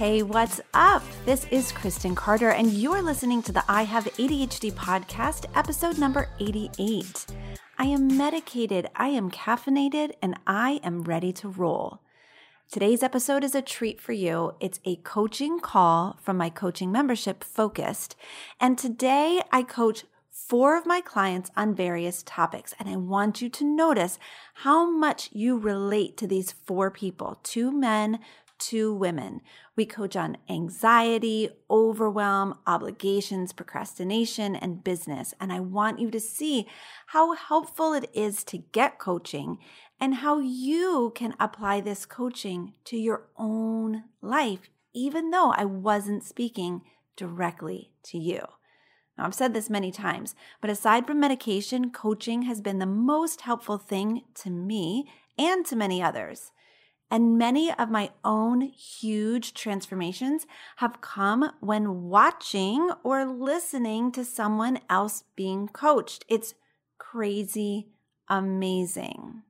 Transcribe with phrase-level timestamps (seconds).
[0.00, 1.02] Hey, what's up?
[1.26, 6.30] This is Kristen Carter, and you're listening to the I Have ADHD podcast, episode number
[6.40, 7.26] 88.
[7.78, 12.00] I am medicated, I am caffeinated, and I am ready to roll.
[12.72, 14.54] Today's episode is a treat for you.
[14.58, 18.16] It's a coaching call from my coaching membership, Focused.
[18.58, 20.06] And today I coach
[20.50, 22.74] four of my clients on various topics.
[22.80, 24.18] And I want you to notice
[24.54, 28.18] how much you relate to these four people two men,
[28.60, 29.40] two women.
[29.74, 35.34] We coach on anxiety, overwhelm, obligations, procrastination, and business.
[35.40, 36.68] And I want you to see
[37.08, 39.58] how helpful it is to get coaching
[39.98, 46.24] and how you can apply this coaching to your own life, even though I wasn't
[46.24, 46.82] speaking
[47.16, 48.40] directly to you.
[49.18, 53.42] Now, I've said this many times, but aside from medication, coaching has been the most
[53.42, 56.52] helpful thing to me and to many others.
[57.10, 64.78] And many of my own huge transformations have come when watching or listening to someone
[64.88, 66.24] else being coached.
[66.28, 66.54] It's
[66.98, 67.88] crazy
[68.30, 69.42] amazing.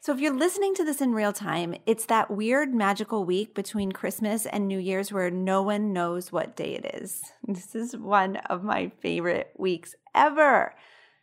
[0.00, 3.92] So, if you're listening to this in real time, it's that weird magical week between
[3.92, 7.22] Christmas and New Year's where no one knows what day it is.
[7.46, 10.74] This is one of my favorite weeks ever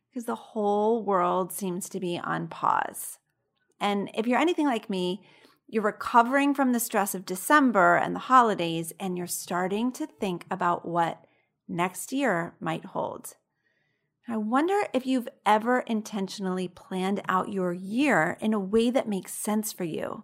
[0.10, 3.20] because the whole world seems to be on pause.
[3.80, 5.22] And if you're anything like me,
[5.70, 10.46] you're recovering from the stress of December and the holidays, and you're starting to think
[10.50, 11.26] about what
[11.68, 13.36] next year might hold.
[14.28, 19.34] I wonder if you've ever intentionally planned out your year in a way that makes
[19.34, 20.24] sense for you.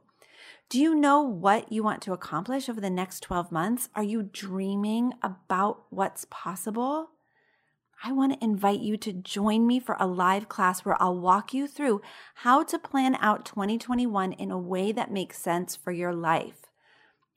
[0.67, 3.89] Do you know what you want to accomplish over the next 12 months?
[3.95, 7.09] Are you dreaming about what's possible?
[8.07, 11.55] I want to invite you to join me for a live class where I'll walk
[11.55, 12.03] you through
[12.35, 16.67] how to plan out 2021 in a way that makes sense for your life.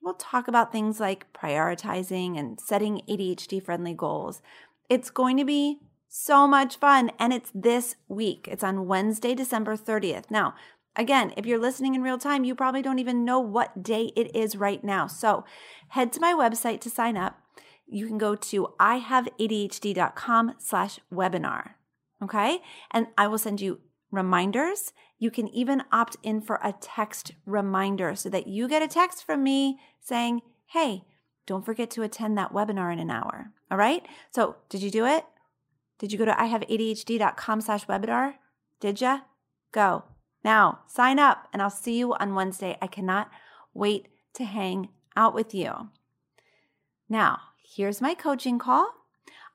[0.03, 4.43] We'll talk about things like prioritizing and setting ADHD friendly goals.
[4.91, 8.47] It's going to be so much fun, and it's this week.
[8.51, 10.31] It's on Wednesday, December 30th.
[10.31, 10.55] Now,
[10.99, 14.35] Again, if you're listening in real time, you probably don't even know what day it
[14.35, 15.07] is right now.
[15.07, 15.45] So
[15.91, 17.39] head to my website to sign up
[17.89, 21.71] you can go to ihaveadhd.com slash webinar.
[22.23, 22.61] Okay.
[22.91, 24.93] And I will send you reminders.
[25.19, 29.25] You can even opt in for a text reminder so that you get a text
[29.25, 31.05] from me saying, Hey,
[31.47, 33.53] don't forget to attend that webinar in an hour.
[33.71, 34.05] All right.
[34.31, 35.25] So did you do it?
[35.99, 38.35] Did you go to ihaveadhd.com slash webinar?
[38.81, 39.21] Did ya?
[39.73, 40.05] Go
[40.45, 42.77] now, sign up and I'll see you on Wednesday.
[42.81, 43.31] I cannot
[43.75, 45.91] wait to hang out with you.
[47.09, 47.39] Now,
[47.75, 48.87] here's my coaching call.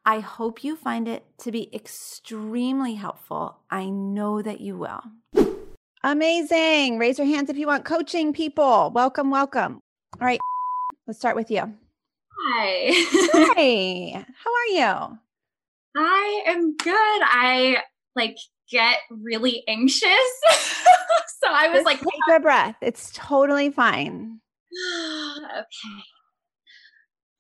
[0.05, 3.57] I hope you find it to be extremely helpful.
[3.71, 5.01] I know that you will.
[6.03, 6.99] Amazing.
[6.99, 8.91] Raise your hands if you want coaching, people.
[8.93, 9.79] Welcome, welcome.
[10.19, 10.39] All right,
[11.07, 11.61] let's start with you.
[11.61, 12.89] Hi.
[12.91, 14.25] Hi.
[14.43, 15.17] How are you?
[15.95, 16.93] I am good.
[16.93, 17.77] I
[18.15, 18.37] like
[18.69, 20.01] get really anxious.
[20.51, 22.75] so I was Just like, take a breath.
[22.81, 24.39] It's totally fine.
[25.57, 26.03] okay.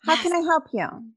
[0.05, 0.23] How Yes.
[0.23, 1.13] can I help you?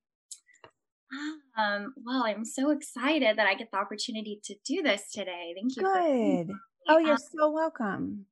[1.57, 5.55] Um, well, I'm so excited that I get the opportunity to do this today.
[5.57, 5.85] Thank you.
[5.85, 6.51] Good.
[6.89, 8.27] Oh, you're Um, so welcome.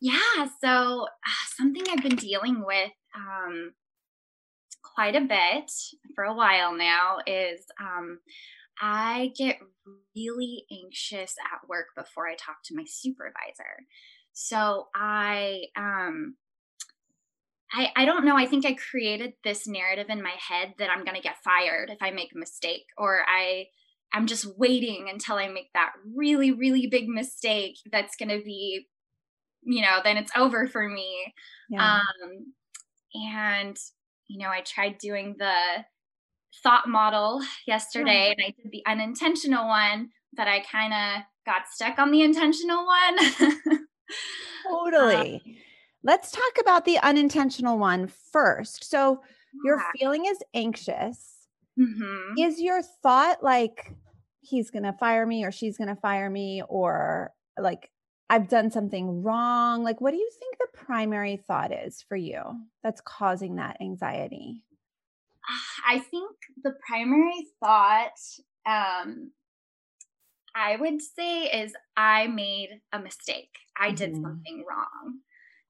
[0.00, 0.48] yeah.
[0.62, 3.72] So uh, something I've been dealing with um,
[4.82, 5.70] quite a bit
[6.14, 8.20] for a while now is um,
[8.80, 9.58] I get
[10.16, 13.86] really anxious at work before I talk to my supervisor.
[14.32, 16.36] So I um
[17.72, 18.36] I, I don't know.
[18.36, 21.98] I think I created this narrative in my head that I'm gonna get fired if
[22.02, 23.66] I make a mistake, or I
[24.12, 28.88] I'm just waiting until I make that really, really big mistake that's gonna be,
[29.62, 31.32] you know, then it's over for me.
[31.68, 32.00] Yeah.
[32.00, 32.54] Um,
[33.14, 33.76] and
[34.26, 35.84] you know, I tried doing the
[36.62, 41.98] thought model yesterday, and I did the unintentional one, but I kind of got stuck
[41.98, 43.18] on the intentional one.
[44.68, 45.60] totally.
[46.02, 48.84] Let's talk about the unintentional one first.
[48.84, 49.22] So,
[49.64, 51.48] your feeling is anxious.
[51.78, 52.34] Mhm.
[52.38, 53.94] Is your thought like
[54.40, 57.90] he's going to fire me or she's going to fire me or like
[58.30, 59.82] I've done something wrong.
[59.82, 62.42] Like, what do you think the primary thought is for you
[62.82, 64.62] that's causing that anxiety?
[65.86, 66.30] I think
[66.62, 68.12] the primary thought
[68.66, 69.32] um,
[70.54, 73.56] I would say is I made a mistake.
[73.76, 74.22] I did mm-hmm.
[74.22, 75.18] something wrong.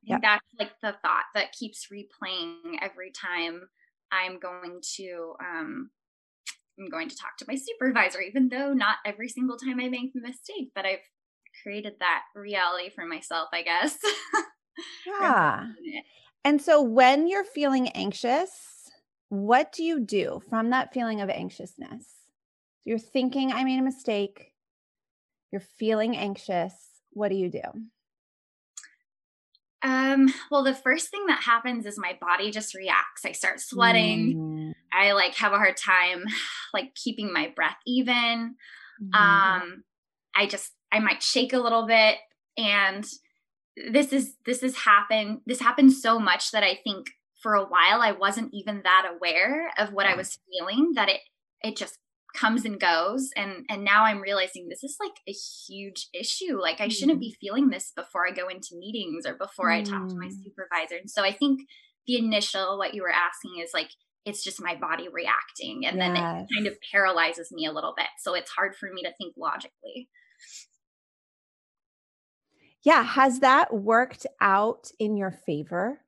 [0.02, 0.20] Yep.
[0.22, 3.62] That's like the thought that keeps replaying every time
[4.10, 5.90] I'm going to um,
[6.78, 10.12] I'm going to talk to my supervisor, even though not every single time I make
[10.16, 10.98] a mistake, but I've
[11.62, 13.98] created that reality for myself, I guess.
[15.20, 15.66] yeah.
[16.44, 18.90] and so when you're feeling anxious,
[19.28, 22.06] what do you do from that feeling of anxiousness?
[22.84, 24.52] You're thinking, I made a mistake.
[25.52, 26.74] You're feeling anxious.
[27.12, 27.60] What do you do?
[29.82, 33.24] Um, well, the first thing that happens is my body just reacts.
[33.24, 34.36] I start sweating.
[34.36, 34.72] Mm.
[34.92, 36.24] I like have a hard time
[36.74, 38.56] like keeping my breath even.
[39.02, 39.14] Mm.
[39.14, 39.84] Um,
[40.34, 42.16] I just I might shake a little bit
[42.58, 43.06] and
[43.92, 47.06] this is this has happened this happened so much that I think
[47.42, 51.20] for a while I wasn't even that aware of what I was feeling that it
[51.62, 51.98] it just
[52.34, 56.80] comes and goes and and now i'm realizing this is like a huge issue like
[56.80, 56.92] i mm.
[56.92, 59.78] shouldn't be feeling this before i go into meetings or before mm.
[59.78, 60.44] i talk to my mm.
[60.44, 61.60] supervisor and so i think
[62.06, 63.90] the initial what you were asking is like
[64.24, 66.06] it's just my body reacting and yes.
[66.06, 69.12] then it kind of paralyzes me a little bit so it's hard for me to
[69.18, 70.08] think logically
[72.84, 76.00] yeah has that worked out in your favor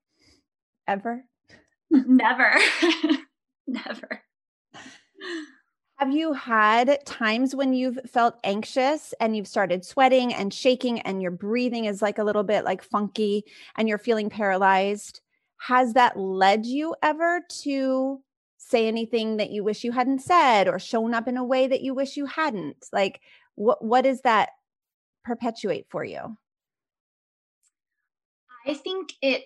[0.86, 1.24] ever
[1.90, 2.52] never
[3.66, 4.22] never
[6.02, 11.22] have you had times when you've felt anxious and you've started sweating and shaking and
[11.22, 13.44] your breathing is like a little bit like funky
[13.76, 15.20] and you're feeling paralyzed?
[15.58, 18.20] Has that led you ever to
[18.58, 21.82] say anything that you wish you hadn't said or shown up in a way that
[21.82, 22.88] you wish you hadn't?
[22.92, 23.20] Like
[23.54, 24.48] what what does that
[25.24, 26.36] perpetuate for you?
[28.66, 29.44] I think it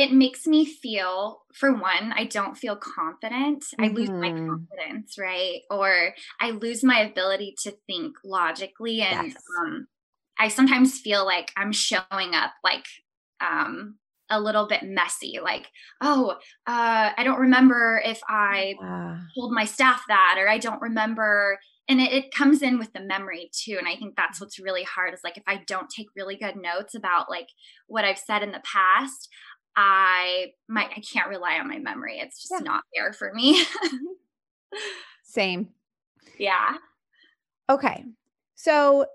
[0.00, 3.84] it makes me feel for one i don't feel confident mm-hmm.
[3.84, 4.48] i lose my mm-hmm.
[4.48, 9.42] confidence right or i lose my ability to think logically and yes.
[9.60, 9.86] um,
[10.38, 12.86] i sometimes feel like i'm showing up like
[13.42, 13.96] um,
[14.30, 15.68] a little bit messy like
[16.00, 16.30] oh
[16.66, 18.74] uh, i don't remember if i
[19.34, 21.58] told my staff that or i don't remember
[21.88, 24.84] and it, it, comes in with the memory too and i think that's what's really
[24.84, 27.48] hard is like if i don't take really good notes about like
[27.88, 29.28] what i've said in the past
[29.76, 32.18] I my I can't rely on my memory.
[32.18, 32.64] It's just yeah.
[32.64, 33.62] not there for me.
[35.24, 35.68] Same.
[36.38, 36.76] Yeah.
[37.68, 38.04] Okay.
[38.56, 39.06] So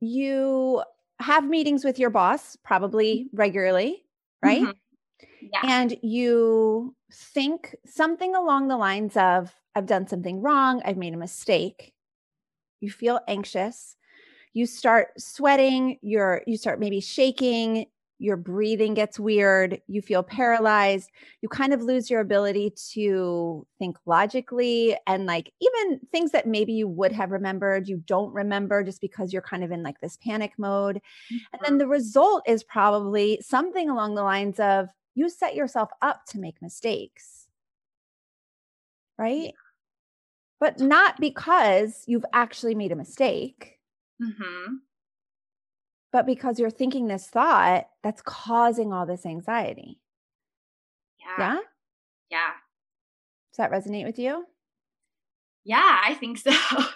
[0.00, 0.82] you
[1.18, 3.36] have meetings with your boss probably mm-hmm.
[3.36, 4.04] regularly,
[4.42, 4.62] right?
[4.62, 4.70] Mm-hmm.
[5.52, 5.60] Yeah.
[5.64, 11.18] And you think something along the lines of I've done something wrong, I've made a
[11.18, 11.92] mistake.
[12.80, 13.96] You feel anxious.
[14.52, 17.86] You start sweating, you're you start maybe shaking,
[18.18, 21.10] your breathing gets weird, you feel paralyzed,
[21.42, 26.72] you kind of lose your ability to think logically and like even things that maybe
[26.72, 30.16] you would have remembered, you don't remember just because you're kind of in like this
[30.16, 30.96] panic mode.
[30.96, 31.36] Mm-hmm.
[31.52, 36.24] And then the result is probably something along the lines of you set yourself up
[36.28, 37.46] to make mistakes.
[39.18, 39.52] Right?
[40.58, 43.78] But not because you've actually made a mistake.
[44.22, 44.76] Mm-hmm
[46.12, 50.00] but because you're thinking this thought that's causing all this anxiety.
[51.20, 51.36] Yeah.
[51.38, 51.58] Yeah.
[52.30, 52.50] Yeah.
[53.52, 54.44] Does that resonate with you?
[55.64, 56.52] Yeah, I think so.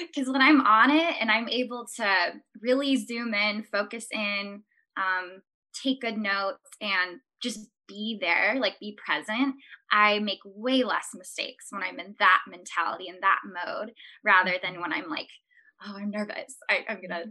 [0.00, 4.62] Because when I'm on it and I'm able to really zoom in, focus in,
[4.96, 5.42] um,
[5.80, 9.54] take good notes, and just be there, like be present,
[9.90, 13.92] I make way less mistakes when I'm in that mentality, in that mode,
[14.24, 14.82] rather than mm-hmm.
[14.82, 15.28] when I'm like,
[15.86, 16.56] oh, I'm nervous.
[16.68, 17.24] I, am going to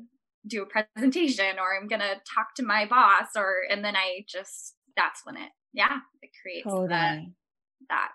[0.47, 4.75] do a presentation or I'm gonna talk to my boss or and then I just
[4.95, 6.87] that's when it yeah it creates totally.
[6.87, 7.25] the,
[7.89, 8.11] that.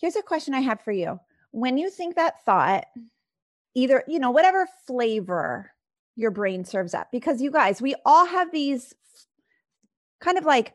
[0.00, 1.20] Here's a question I have for you.
[1.50, 2.86] When you think that thought,
[3.74, 5.72] either you know whatever flavor
[6.16, 8.94] your brain serves up, because you guys we all have these
[10.20, 10.74] kind of like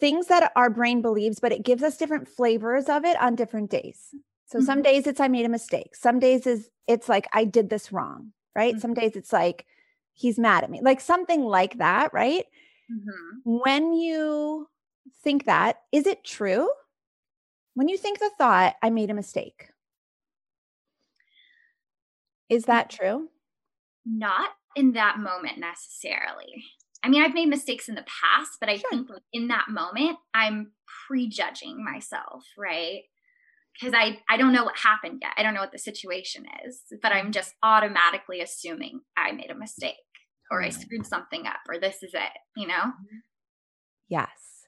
[0.00, 3.70] things that our brain believes, but it gives us different flavors of it on different
[3.70, 4.14] days.
[4.46, 4.66] So mm-hmm.
[4.66, 5.96] some days it's I made a mistake.
[5.96, 8.74] Some days is it's like I did this wrong right?
[8.74, 8.80] Mm-hmm.
[8.80, 9.64] Some days it's like,
[10.14, 12.44] he's mad at me, like something like that, right?
[12.92, 13.60] Mm-hmm.
[13.62, 14.68] When you
[15.22, 16.68] think that, is it true?
[17.74, 19.70] When you think the thought, I made a mistake,
[22.48, 23.28] is that true?
[24.04, 26.64] Not in that moment necessarily.
[27.04, 28.90] I mean, I've made mistakes in the past, but I sure.
[28.90, 30.72] think in that moment, I'm
[31.06, 33.02] prejudging myself, right?
[33.78, 35.32] Because I I don't know what happened yet.
[35.36, 39.54] I don't know what the situation is, but I'm just automatically assuming I made a
[39.54, 39.94] mistake.
[40.50, 42.74] or I screwed something up or this is it, you know?
[42.74, 43.18] Mm-hmm.
[44.08, 44.66] Yes.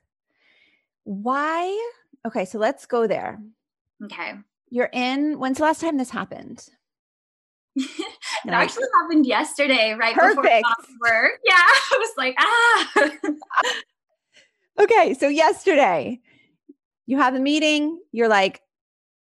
[1.04, 1.90] Why?
[2.26, 3.40] Okay, so let's go there.
[4.04, 4.34] Okay.
[4.68, 6.68] You're in, when's the last time this happened?
[7.76, 7.88] it
[8.46, 10.66] actually happened yesterday, right perfect.
[10.80, 11.32] before work.
[11.44, 12.90] Yeah, I was like, ah.
[14.82, 16.20] okay, so yesterday
[17.06, 18.60] you have a meeting, you're like,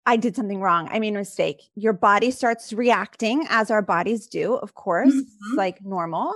[0.06, 0.88] I did something wrong.
[0.92, 1.64] I made a mistake.
[1.76, 5.58] Your body starts reacting as our bodies do, of course, mm-hmm.
[5.58, 6.36] like normal.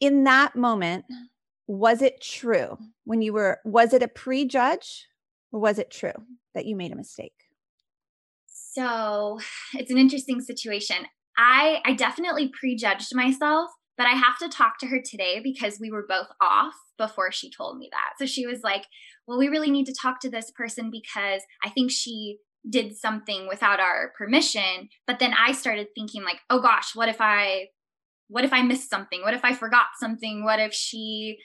[0.00, 1.04] In that moment,
[1.66, 5.06] was it true when you were, was it a prejudge
[5.50, 6.12] or was it true
[6.54, 7.34] that you made a mistake?
[8.46, 9.38] So
[9.74, 10.96] it's an interesting situation.
[11.36, 15.90] I I definitely prejudged myself, but I have to talk to her today because we
[15.90, 18.14] were both off before she told me that.
[18.18, 18.84] So she was like,
[19.26, 22.38] "Well, we really need to talk to this person because I think she
[22.68, 27.20] did something without our permission." But then I started thinking like, "Oh gosh, what if
[27.20, 27.68] I
[28.28, 29.20] what if I missed something?
[29.20, 30.42] What if I forgot something?
[30.42, 31.38] What if she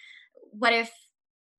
[0.51, 0.89] what if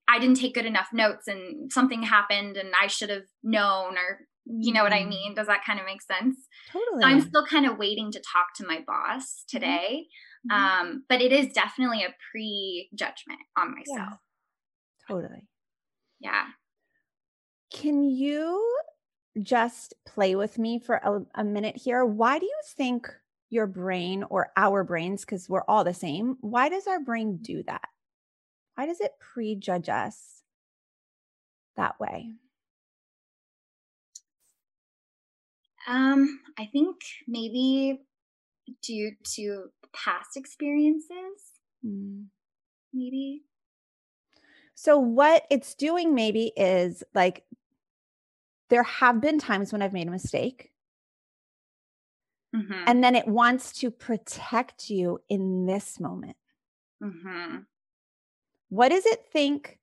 [0.09, 4.21] I didn't take good enough notes and something happened and I should have known or
[4.47, 5.11] you know what I mm-hmm.
[5.11, 5.35] mean?
[5.35, 6.47] Does that kind of make sense?
[6.73, 7.03] Totally.
[7.03, 9.59] So I'm still kind of waiting to talk to my boss mm-hmm.
[9.59, 10.07] today.
[10.51, 10.57] Mm-hmm.
[10.57, 14.19] Um, but it is definitely a pre-judgment on myself.
[15.09, 15.15] Yeah.
[15.15, 15.47] Totally.
[16.21, 16.45] Yeah.
[17.75, 18.65] Can you
[19.43, 22.05] just play with me for a, a minute here?
[22.05, 23.09] Why do you think
[23.51, 27.63] your brain or our brains, because we're all the same, why does our brain do
[27.65, 27.89] that?
[28.75, 30.43] Why does it prejudge us
[31.77, 32.31] that way?
[35.89, 38.03] Um, I think maybe
[38.83, 41.11] due to past experiences,
[41.85, 42.27] mm.
[42.93, 43.45] maybe.
[44.75, 47.45] So, what it's doing maybe is like
[48.71, 50.71] there have been times when I've made a mistake.
[52.55, 52.85] Mm-hmm.
[52.87, 56.37] And then it wants to protect you in this moment.
[57.03, 57.59] Mm-hmm.
[58.71, 59.79] What does it think?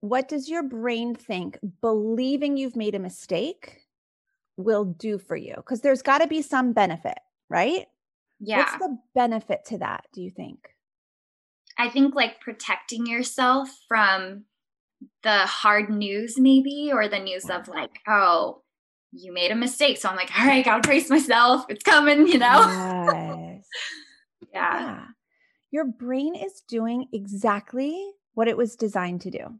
[0.00, 3.86] What does your brain think believing you've made a mistake
[4.56, 5.54] will do for you?
[5.56, 7.18] Because there's got to be some benefit,
[7.48, 7.86] right?
[8.40, 8.58] Yeah.
[8.58, 10.68] What's the benefit to that, do you think?
[11.76, 14.44] I think like protecting yourself from
[15.22, 18.62] the hard news, maybe, or the news of like, oh,
[19.12, 19.98] you made a mistake.
[19.98, 21.64] So I'm like, all right, gotta brace myself.
[21.68, 22.60] It's coming, you know?
[22.60, 23.66] Yes.
[24.52, 24.80] yeah.
[24.80, 25.04] yeah.
[25.70, 29.58] Your brain is doing exactly what it was designed to do.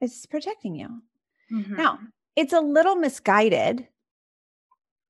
[0.00, 1.02] It's protecting you.
[1.52, 1.76] Mm-hmm.
[1.76, 1.98] Now,
[2.36, 3.86] it's a little misguided,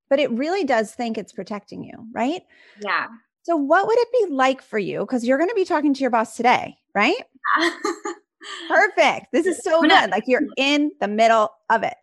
[0.08, 2.42] but it really does think it's protecting you, right?
[2.82, 3.06] Yeah.
[3.42, 5.00] So, what would it be like for you?
[5.00, 7.22] Because you're going to be talking to your boss today, right?
[8.68, 9.26] Perfect.
[9.32, 10.10] This is so good.
[10.10, 11.96] Like you're in the middle of it.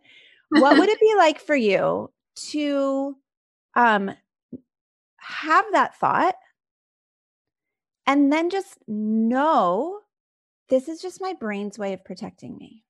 [0.50, 2.12] What would it be like for you
[2.52, 3.16] to
[3.76, 4.12] um,
[5.18, 6.36] have that thought
[8.06, 10.00] and then just know
[10.70, 12.84] this is just my brain's way of protecting me?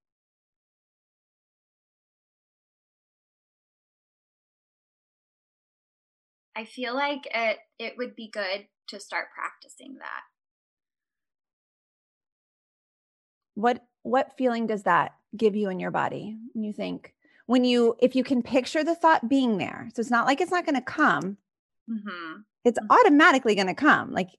[6.55, 10.23] I feel like it it would be good to start practicing that.
[13.57, 17.13] What what feeling does that give you in your body when you think
[17.45, 20.51] when you if you can picture the thought being there so it's not like it's
[20.51, 21.37] not going to come
[21.89, 22.41] mm-hmm.
[22.63, 22.91] it's mm-hmm.
[22.91, 24.29] automatically going to come like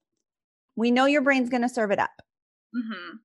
[0.77, 2.23] we know your brain's going to serve it up
[2.75, 3.17] mm-hmm.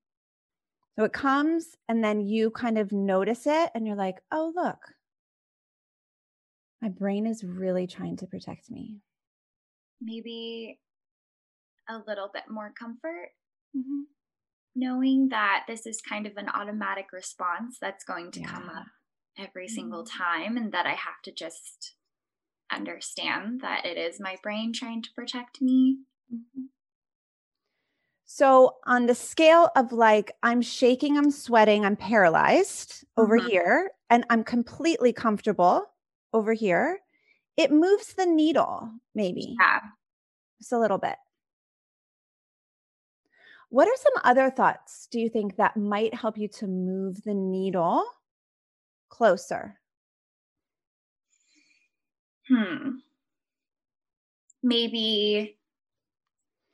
[0.99, 4.79] so it comes and then you kind of notice it and you're like oh look
[6.83, 8.97] my brain is really trying to protect me.
[10.01, 10.81] Maybe
[11.87, 13.29] a little bit more comfort.
[14.75, 18.47] Knowing that this is kind of an automatic response that's going to yeah.
[18.47, 18.85] come up
[19.37, 19.75] every mm-hmm.
[19.75, 21.95] single time, and that I have to just
[22.71, 25.97] understand that it is my brain trying to protect me.
[26.33, 26.63] Mm-hmm.
[28.25, 33.49] So, on the scale of like, I'm shaking, I'm sweating, I'm paralyzed over mm-hmm.
[33.49, 35.85] here, and I'm completely comfortable
[36.33, 36.99] over here,
[37.57, 39.55] it moves the needle, maybe.
[39.59, 39.79] Yeah.
[40.59, 41.15] Just a little bit.
[43.73, 47.33] What are some other thoughts do you think that might help you to move the
[47.33, 48.05] needle
[49.09, 49.79] closer?
[52.47, 52.97] Hmm.
[54.61, 55.57] Maybe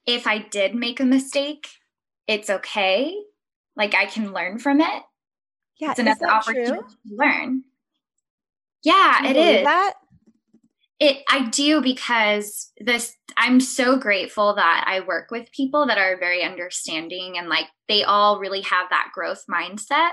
[0.06, 1.70] if I did make a mistake,
[2.28, 3.16] it's okay.
[3.78, 5.04] Like I can learn from it.
[5.80, 6.82] Yeah, it's another opportunity true?
[6.82, 7.64] to learn.
[8.84, 9.64] Yeah, it is.
[9.64, 9.94] That?
[11.00, 16.20] It I do because this I'm so grateful that I work with people that are
[16.20, 20.12] very understanding and like they all really have that growth mindset.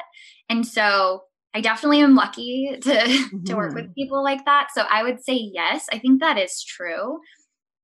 [0.49, 1.23] And so
[1.55, 3.45] I definitely am lucky to mm-hmm.
[3.45, 3.95] to work with mm-hmm.
[3.95, 4.69] people like that.
[4.75, 7.19] So I would say yes, I think that is true.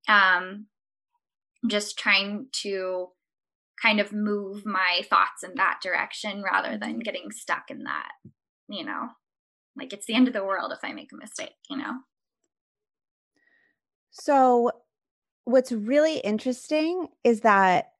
[0.08, 0.66] Um
[1.66, 3.08] just trying to
[3.80, 8.12] kind of move my thoughts in that direction rather than getting stuck in that,
[8.68, 9.08] you know.
[9.76, 11.98] Like it's the end of the world if I make a mistake, you know.
[14.12, 14.70] So
[15.44, 17.92] what's really interesting is that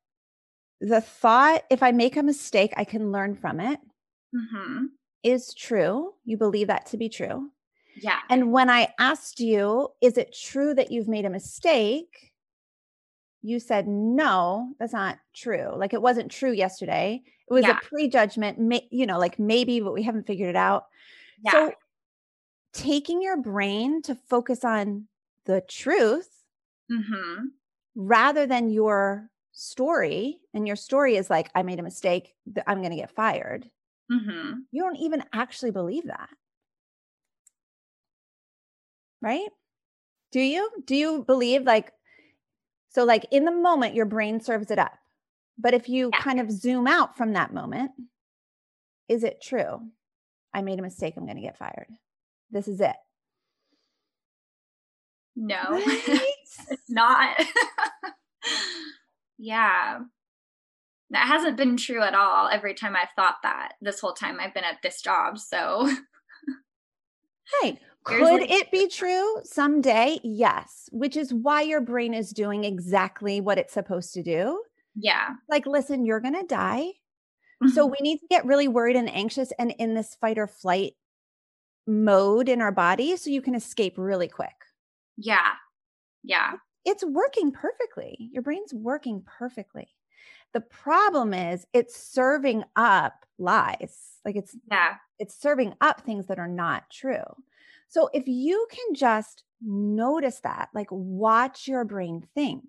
[0.81, 3.81] the thought if I make a mistake, I can learn from it,
[4.35, 4.93] Mhm.
[5.23, 6.15] is true.
[6.25, 7.53] You believe that to be true.
[7.97, 8.21] Yeah.
[8.31, 12.33] And when I asked you, is it true that you've made a mistake?
[13.43, 15.75] You said, no, that's not true.
[15.77, 17.23] Like it wasn't true yesterday.
[17.51, 17.79] It was Yeah.
[17.79, 20.87] a prejudgment, may, you know, like maybe, but we haven't figured it out.
[21.45, 21.53] Yeah.
[21.53, 21.75] So
[22.73, 25.09] taking your brain to focus on
[25.47, 26.29] the truth
[26.91, 27.47] mhm.
[27.95, 32.35] rather than your story, and your story is like, I made a mistake,
[32.67, 33.71] I'm going to get fired.
[34.11, 34.65] Mhm.
[34.71, 36.31] You don't even actually believe that.
[39.21, 39.49] Right?
[40.33, 40.71] Do you?
[40.85, 41.93] Do you believe like,
[42.89, 44.93] so like in the moment, your brain serves it up.
[45.59, 46.21] But if you Yeah.
[46.21, 47.93] kind of zoom out from that moment,
[49.09, 49.91] is it true?
[50.55, 51.89] I made a mistake, I'm going to get fired.
[52.51, 52.97] This is it.
[55.37, 55.63] No.
[55.71, 56.03] Right?
[56.71, 57.37] it's not.
[59.39, 60.01] yeah.
[61.11, 64.55] That hasn't been true at all every time I've thought that this whole time I've
[64.55, 65.39] been at this job.
[65.39, 65.91] So,
[67.63, 67.79] Right.
[68.09, 70.19] There's Could it be true someday?
[70.25, 70.89] Yes.
[70.91, 74.61] Which is why your brain is doing exactly what it's supposed to do.
[74.97, 75.29] yeah.
[75.49, 76.95] Like, listen, you're going to die.
[77.73, 77.93] So mm-hmm.
[77.93, 80.95] we need to get really worried and anxious and in this fight or flight
[81.87, 84.51] mode in our body so you can escape really quick.
[85.23, 85.53] Yeah.
[86.23, 86.53] Yeah.
[86.85, 88.29] It's working perfectly.
[88.33, 89.89] Your brain's working perfectly.
[90.53, 94.19] The problem is it's serving up lies.
[94.25, 94.95] Like it's Yeah.
[95.19, 97.23] it's serving up things that are not true.
[97.89, 102.65] So if you can just notice that, like watch your brain think,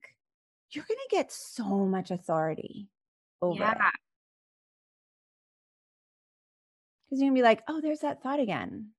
[0.71, 2.87] you're going to get so much authority
[3.41, 3.59] over it.
[3.59, 3.89] Yeah.
[7.05, 8.89] Because you're going to be like, oh, there's that thought again.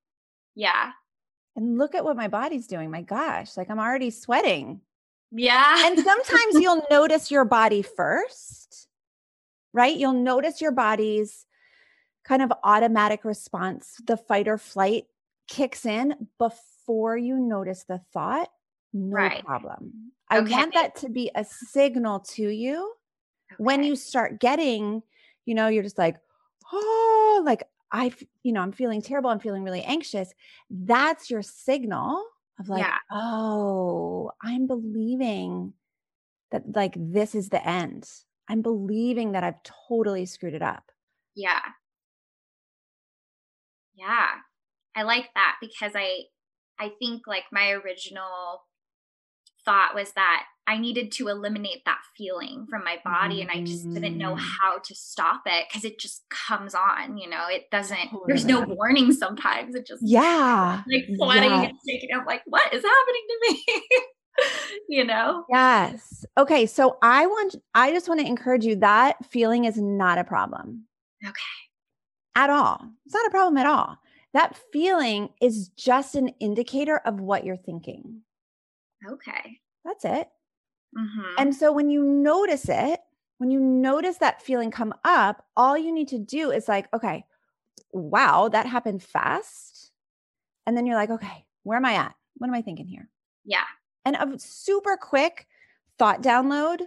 [0.54, 0.92] Yeah.
[1.56, 2.90] And look at what my body's doing.
[2.90, 4.80] My gosh, like I'm already sweating.
[5.30, 5.86] Yeah.
[5.86, 8.88] And sometimes you'll notice your body first,
[9.72, 9.96] right?
[9.96, 11.46] You'll notice your body's
[12.24, 14.00] kind of automatic response.
[14.04, 15.04] The fight or flight
[15.46, 18.50] kicks in before you notice the thought.
[18.92, 19.44] No Right.
[19.44, 20.12] problem.
[20.28, 20.50] I Okay.
[20.52, 22.94] want that to be a signal to you
[23.58, 25.02] when you start getting,
[25.44, 26.16] you know, you're just like,
[26.72, 29.30] oh, like I, you know, I'm feeling terrible.
[29.30, 30.32] I'm feeling really anxious.
[30.70, 32.24] That's your signal
[32.58, 32.98] of like, Yeah.
[33.10, 35.74] oh, I'm believing
[36.52, 38.10] that like this is the end.
[38.48, 40.92] I'm believing that I've totally screwed it up.
[41.34, 41.74] Yeah.
[43.94, 44.28] Yeah.
[44.96, 46.24] I like that because I
[46.78, 48.64] I think like my original
[49.64, 53.92] thought was that I needed to eliminate that feeling from my body and I just
[53.92, 54.38] didn't know Mm.
[54.40, 57.46] how to stop it cuz it just comes on, you know.
[57.48, 59.74] It doesn't there's no warning sometimes.
[59.74, 60.82] It just Yeah.
[60.88, 61.70] like sweating Yes.
[61.70, 62.08] and shaking.
[62.14, 63.82] I'm like, what is happening to me?
[64.88, 65.44] you know?
[65.50, 66.24] Yes.
[66.38, 66.64] Okay.
[66.66, 70.86] So I want, I just want to encourage you that feeling is not a problem.
[71.22, 71.32] Okay.
[72.34, 72.80] At all.
[73.04, 73.98] It's not a problem at all.
[74.32, 78.22] That feeling is just an indicator of what you're thinking.
[79.06, 79.60] Okay.
[79.84, 80.28] That's it.
[80.96, 81.34] Mhm.
[81.38, 83.00] And so when you notice it,
[83.38, 87.24] when you notice that feeling come up, all you need to do is like, okay,
[87.92, 89.90] wow, that happened fast.
[90.66, 92.14] And then you're like, okay, where am I at?
[92.36, 93.08] What am I thinking here?
[93.44, 93.64] yeah.
[94.06, 95.46] and a super quick
[95.98, 96.80] thought download.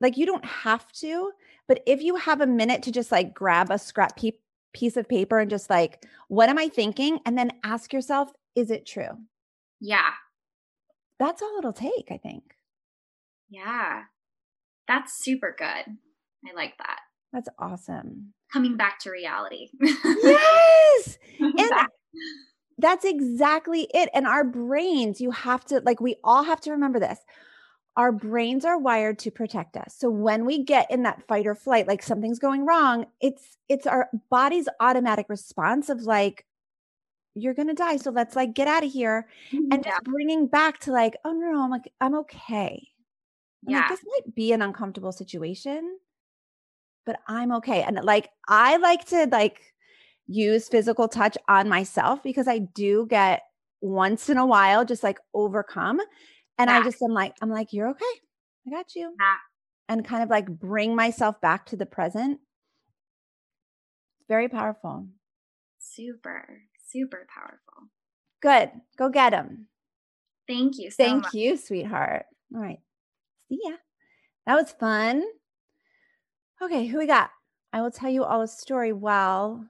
[0.00, 1.32] Like you don't have to,
[1.68, 4.32] but if you have a minute to just like grab a scrap pe-
[4.72, 7.18] piece of paper and just like, what am I thinking?
[7.26, 9.18] And then ask yourself, is it true?
[9.80, 10.10] Yeah.
[11.18, 12.42] That's all it'll take, I think.
[13.48, 14.02] Yeah.
[14.88, 15.66] That's super good.
[15.66, 17.00] I like that.
[17.32, 18.32] That's awesome.
[18.52, 19.68] Coming back to reality.
[20.22, 21.18] Yes.
[21.40, 21.70] And
[22.78, 24.08] that's exactly it.
[24.14, 27.18] And our brains, you have to, like, we all have to remember this.
[27.96, 29.94] Our brains are wired to protect us.
[29.98, 33.86] So when we get in that fight or flight, like something's going wrong, it's it's
[33.86, 36.46] our body's automatic response of like,
[37.34, 37.96] you're gonna die.
[37.96, 39.28] So let's like get out of here.
[39.52, 39.72] Mm-hmm.
[39.72, 42.88] And just bringing back to like, oh no, no, I'm like, I'm okay.
[43.66, 43.88] I'm like, Yeah.
[43.88, 45.98] this might be an uncomfortable situation,
[47.06, 47.82] but I'm okay.
[47.82, 49.60] And like, I like to like
[50.26, 53.42] use physical touch on myself because I do get
[53.80, 56.00] once in a while just like overcome.
[56.58, 58.04] And I just am like, I'm like, you're okay.
[58.66, 59.14] I got you.
[59.18, 59.34] Yeah.
[59.88, 62.38] And kind of like bring myself back to the present.
[64.28, 65.06] Very powerful.
[65.78, 67.88] Super, super powerful.
[68.40, 68.70] Good.
[68.96, 69.66] Go get them.
[70.48, 71.34] Thank you so Thank much.
[71.34, 72.26] you, sweetheart.
[72.54, 72.80] All right.
[73.48, 73.76] See ya.
[74.46, 75.24] That was fun.
[76.62, 77.30] Okay, who we got?
[77.72, 79.64] I will tell you all a story while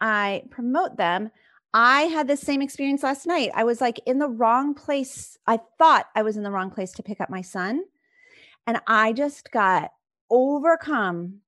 [0.00, 1.30] I promote them.
[1.72, 3.50] I had the same experience last night.
[3.54, 5.38] I was like in the wrong place.
[5.46, 7.82] I thought I was in the wrong place to pick up my son.
[8.66, 9.92] And I just got
[10.30, 11.40] overcome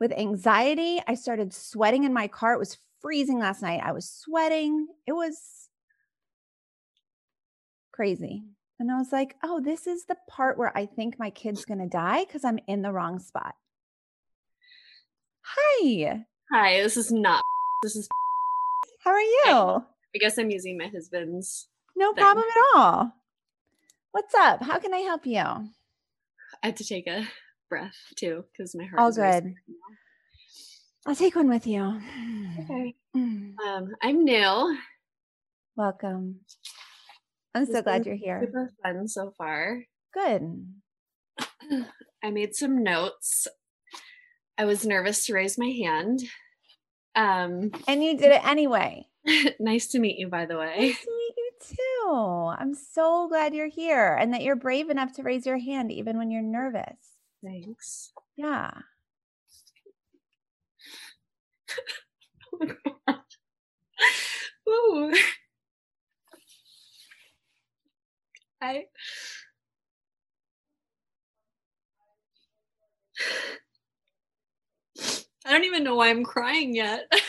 [0.00, 1.00] with anxiety.
[1.06, 2.52] I started sweating in my car.
[2.52, 3.80] It was freezing last night.
[3.84, 4.88] I was sweating.
[5.06, 5.68] It was
[7.92, 8.42] crazy.
[8.80, 11.78] And I was like, oh, this is the part where I think my kid's going
[11.78, 13.54] to die because I'm in the wrong spot.
[15.42, 16.24] Hi.
[16.52, 17.42] Hi, this is not.
[17.84, 18.08] This is.
[19.04, 19.84] How are you?
[20.14, 21.68] I guess I'm using my husband's.
[21.96, 22.22] No thing.
[22.24, 23.12] problem at all.
[24.10, 24.64] What's up?
[24.64, 25.38] How can I help you?
[25.38, 25.68] I
[26.62, 27.28] have to take a
[27.70, 29.00] breath too because my heart.
[29.00, 29.20] All good.
[29.20, 29.54] right.
[31.06, 32.00] I'll take one with you.
[32.60, 32.94] Okay.
[33.16, 33.54] Mm.
[33.64, 34.76] Um, I'm new.
[35.76, 36.40] Welcome.
[37.54, 38.40] I'm so glad you're here.
[38.44, 39.84] Super fun so far.
[40.12, 40.66] Good.
[42.24, 43.46] I made some notes.
[44.58, 46.20] I was nervous to raise my hand.
[47.14, 49.06] Um, And you did it anyway.
[49.60, 50.74] nice to meet you, by the way.
[50.78, 52.54] Nice to meet you too.
[52.58, 56.18] I'm so glad you're here and that you're brave enough to raise your hand even
[56.18, 56.96] when you're nervous.
[57.44, 58.12] Thanks.
[58.36, 58.70] Yeah.
[62.54, 62.66] Oh my
[63.08, 63.20] God.
[64.68, 65.14] Ooh.
[68.62, 68.84] I
[75.46, 77.10] I don't even know why I'm crying yet.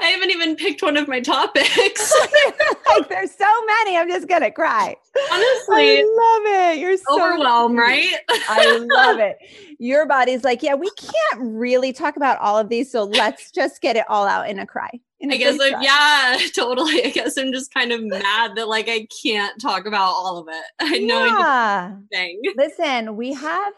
[0.00, 2.12] I haven't even picked one of my topics.
[2.88, 3.96] like there's so many.
[3.96, 4.96] I'm just gonna cry.
[5.30, 6.78] Honestly, I love it.
[6.80, 8.12] You're so overwhelmed, right?
[8.48, 9.36] I love it.
[9.78, 13.80] Your body's like, yeah, we can't really talk about all of these, so let's just
[13.80, 14.90] get it all out in a cry.
[15.20, 17.04] in a I guess I'm, yeah, totally.
[17.04, 20.48] I guess I'm just kind of mad that like I can't talk about all of
[20.48, 20.64] it.
[20.80, 21.96] I know Yeah.
[22.10, 22.40] thing.
[22.56, 23.74] Listen, we have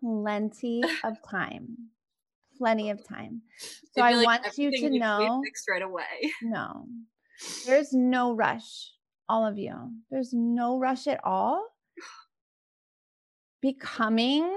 [0.00, 1.76] plenty of time.
[2.58, 3.42] Plenty of time.
[3.94, 6.04] So I, like want you to know fixed right away.
[6.42, 6.86] no,
[7.66, 8.90] there's no rush.
[9.28, 9.74] All of you,
[10.10, 11.66] there's no rush at all.
[13.62, 14.50] Becoming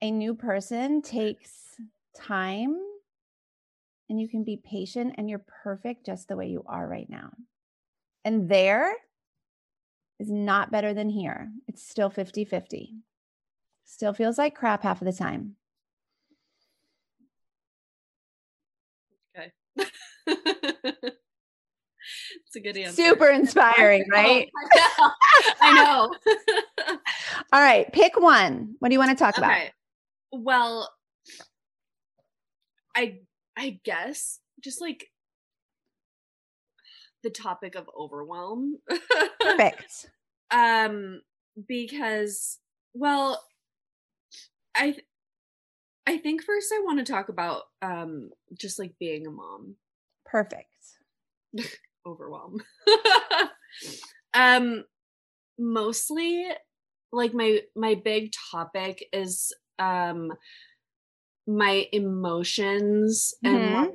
[0.00, 1.50] a new person takes
[2.16, 2.76] time
[4.08, 7.30] and you can be patient and you're perfect just the way you are right now.
[8.24, 8.94] And there
[10.18, 11.50] is not better than here.
[11.66, 12.94] It's still 50 50.
[13.84, 15.56] Still feels like crap half of the time.
[20.28, 21.16] It's
[22.56, 23.02] a good answer.
[23.02, 24.48] Super inspiring, right?
[25.60, 26.14] I know.
[27.52, 28.74] All right, pick one.
[28.78, 29.52] What do you want to talk about?
[29.52, 29.72] okay.
[30.32, 30.92] Well,
[32.96, 33.20] I
[33.56, 35.10] I guess just like
[37.22, 38.78] the topic of overwhelm.
[39.40, 40.10] Perfect.
[40.50, 41.20] um
[41.66, 42.58] because
[42.94, 43.42] well
[44.74, 44.94] i
[46.06, 49.74] i think first i want to talk about um just like being a mom
[50.30, 50.68] Perfect.
[52.06, 52.60] overwhelm
[54.34, 54.84] um
[55.58, 56.46] mostly
[57.12, 60.32] like my my big topic is um
[61.46, 63.72] my emotions and Mhm.
[63.72, 63.94] like,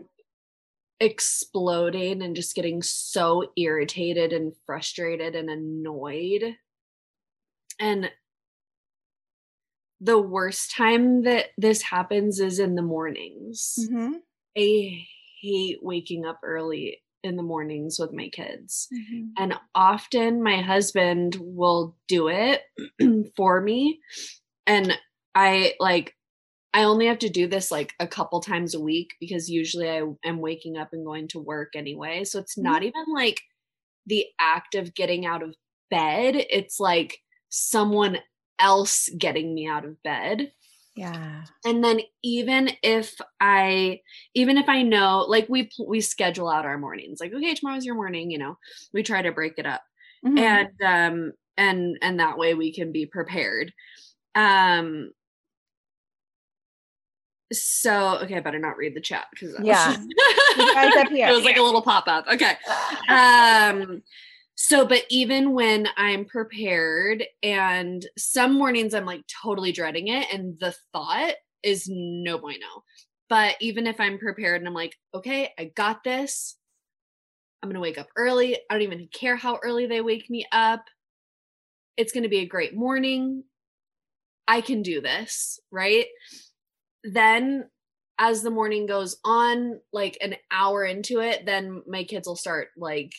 [1.00, 6.58] exploding and just getting so irritated and frustrated and annoyed
[7.80, 8.12] and
[10.02, 14.22] the worst time that this happens is in the mornings Mhm.
[14.58, 15.08] i
[15.44, 18.88] hate waking up early in the mornings with my kids.
[18.94, 19.30] Mhm.
[19.38, 22.62] and often my husband will do it
[23.38, 24.00] for me.
[24.68, 24.98] And
[25.36, 26.14] i like
[26.76, 30.02] i only have to do this like a couple times a week because usually i
[30.26, 32.24] am waking up and going to work anyway.
[32.24, 33.42] So it's not even like
[34.06, 35.56] the act of getting out of
[35.90, 36.36] bed.
[36.50, 38.18] It's like someone
[38.60, 40.52] else getting me out of bed
[40.96, 41.44] Yeah.
[41.66, 44.00] and then even if i
[44.36, 47.96] even if i know like we we schedule out our mornings like okay tomorrow's your
[47.96, 48.58] morning you know
[48.94, 49.82] we try to break it up
[50.26, 50.40] Mhm.
[50.40, 53.74] and um and and that way we can be prepared
[54.36, 55.12] um
[57.52, 59.96] so okay i better not read the chat because Yeah.
[60.74, 61.28] Guys up here.
[61.30, 62.56] it was like a little pop-up okay
[63.10, 64.02] um
[64.56, 70.58] so but even when i'm prepared and some mornings i'm like totally dreading it and
[70.60, 72.84] the thought is no bueno.
[73.30, 76.58] But even if i'm prepared and i'm like okay i got this.
[77.62, 78.58] I'm gonna wake up early.
[78.70, 80.84] I don't even care how early they wake me up.
[81.96, 83.44] It's gonna be a great morning.
[84.48, 86.08] I can do this right?
[87.04, 87.70] Then
[88.20, 92.68] as the morning goes on like an hour into it then my kids will start
[92.78, 93.12] like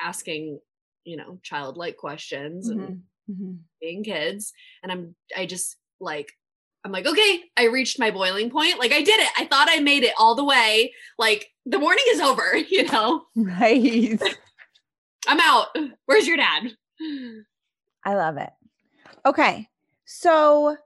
[0.00, 0.58] asking
[1.10, 3.00] you know childlike questions and Mhm.
[3.30, 3.58] Mhm.
[3.80, 6.30] being kids and i'm i just like
[6.84, 9.80] i'm like okay i reached my boiling point like i did it i thought i
[9.80, 14.20] made it all the way like the morning is over you know Right.
[15.28, 15.66] i'm out
[16.06, 16.62] where's your dad
[18.04, 18.50] I love it.
[19.26, 19.68] Okay.
[20.04, 20.76] So,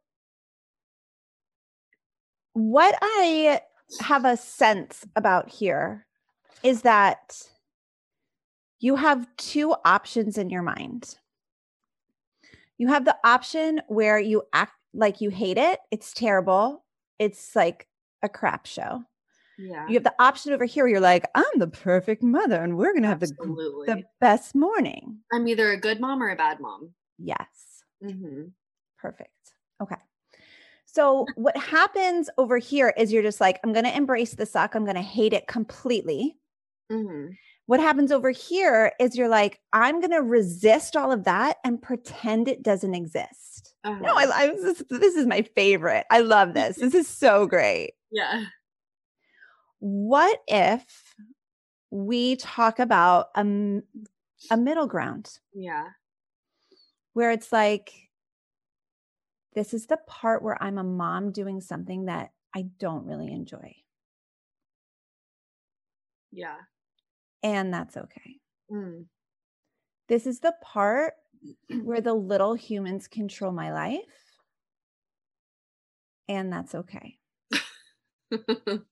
[2.52, 3.60] what I
[4.00, 6.06] have a sense about here
[6.62, 7.40] is that
[8.84, 11.16] you have two options in your mind.
[12.76, 16.84] You have the option where you act like you hate it, it's terrible,
[17.18, 17.88] it's like
[18.22, 19.02] a crap show.
[19.56, 22.76] yeah You have the option over here where you're like, I'm the perfect mother and
[22.76, 23.32] we're going to have the,
[23.86, 25.18] the best morning.
[25.32, 27.84] i'm either a good mom or a bad mom Yes.
[28.04, 28.48] mm-hmm.
[28.98, 29.30] Perfect.
[29.82, 29.96] Okay.
[30.84, 34.74] So what happens over here is you're just like, I'm going to embrace the suck.
[34.74, 36.36] I'm going to hate it completely.
[36.92, 37.32] Mm-hmm.
[37.66, 41.80] What happens over here is you're like, I'm going to resist all of that and
[41.80, 43.74] pretend it doesn't exist.
[43.84, 43.98] Uh-huh.
[44.00, 46.04] No, I, I this, this is my favorite.
[46.10, 46.76] I love this.
[46.76, 47.92] This is so great.
[48.10, 48.44] yeah
[49.78, 50.84] What if
[51.90, 53.80] we talk about a,
[54.50, 55.30] a middle ground?
[55.54, 55.88] yeah
[57.14, 57.92] where it's like,
[59.54, 63.76] this is the part where I'm a mom doing something that I don't really enjoy.
[66.32, 66.56] yeah
[67.44, 68.40] And that's okay.
[68.72, 69.04] mm.
[70.08, 71.14] This is the part
[71.84, 74.00] where the little humans control my life.
[76.26, 77.18] And that's okay.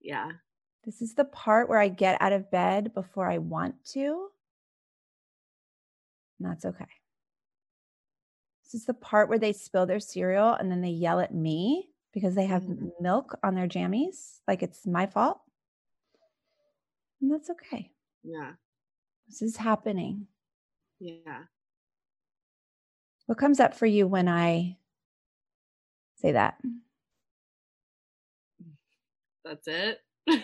[0.00, 0.32] yeah
[0.84, 4.28] This is the part where I get out of bed before I want to.
[6.40, 6.88] And that's okay.
[8.64, 11.90] This is the part where they spill their cereal and then they yell at me
[12.12, 12.90] because they have Mhm.
[13.00, 15.42] milk on their jammies, like it's my fault.
[17.22, 17.90] And that's okay.
[18.24, 18.52] yeah
[19.28, 20.26] This is happening.
[21.00, 21.44] yeah
[23.26, 24.76] What comes up for you when I
[26.16, 26.56] say that?
[29.44, 29.98] that's it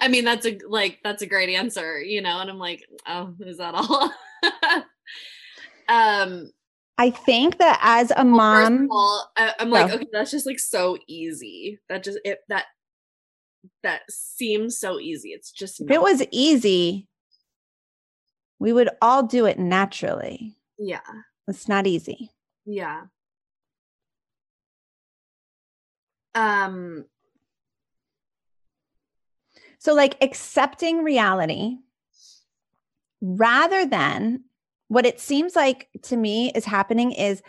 [0.00, 3.34] i mean that's a like that's a great answer you know and i'm like oh
[3.40, 4.12] is that all
[5.88, 6.50] um
[6.98, 9.94] I think that as a mom, all, I, I'm like, Go.
[9.94, 11.80] okay, that's just like so easy.
[11.88, 12.66] That just it that
[13.82, 15.30] that seems so easy.
[15.30, 17.08] It's just if it was easy,
[18.58, 20.56] we would all do it naturally.
[20.78, 21.00] yeah,
[21.48, 22.30] It's not easy.
[22.66, 23.02] yeah.
[26.34, 27.04] Um,
[29.78, 31.78] So, like accepting reality
[33.22, 34.44] rather than
[34.88, 37.42] what it seems like to me is happening is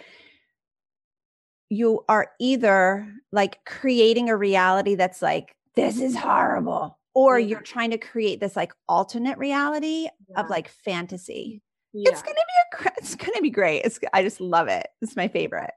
[1.69, 7.47] you are either like creating a reality that's like, this is horrible, or Yeah.
[7.47, 11.61] you're trying to create this like alternate reality yeah, of like fantasy.
[11.93, 12.11] yeah.
[12.11, 13.81] It's gonna be a, it's gonna be great.
[13.85, 14.87] It's I just love it.
[15.01, 15.71] It's my favorite.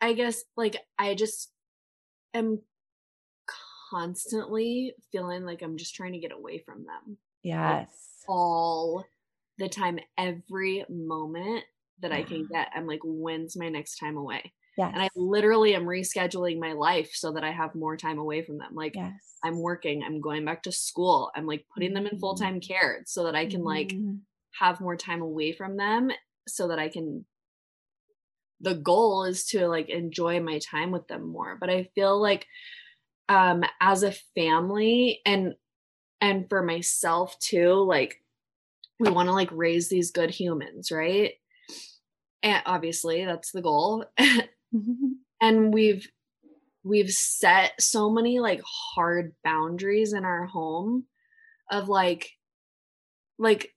[0.00, 1.50] I guess like I just
[2.34, 2.60] am
[3.90, 7.16] constantly feeling like I'm just trying to get away from them.
[7.42, 7.88] Yes.
[8.28, 9.04] all
[9.58, 11.64] the time, every moment
[12.00, 12.68] that I can get.
[12.74, 14.52] I'm like, when's my next time away?
[14.76, 14.92] Yes.
[14.92, 18.58] And I literally am rescheduling my life so that I have more time away from
[18.58, 18.74] them.
[18.74, 19.38] Like, yes.
[19.44, 23.02] I'm working, I'm going back to school, I'm like putting them in full time care
[23.06, 24.22] so that I can like Mhm.
[24.60, 26.10] have more time away from them
[26.48, 27.26] so that I can.
[28.60, 31.56] The goal is to like enjoy my time with them more.
[31.56, 32.46] But I feel like
[33.28, 35.54] um as a family and
[36.20, 38.22] and for myself too like
[39.00, 41.34] we want to like raise these good humans right
[42.42, 44.04] and obviously that's the goal
[45.40, 46.08] and we've
[46.84, 48.60] we've set so many like
[48.94, 51.04] hard boundaries in our home
[51.70, 52.30] of like
[53.38, 53.74] like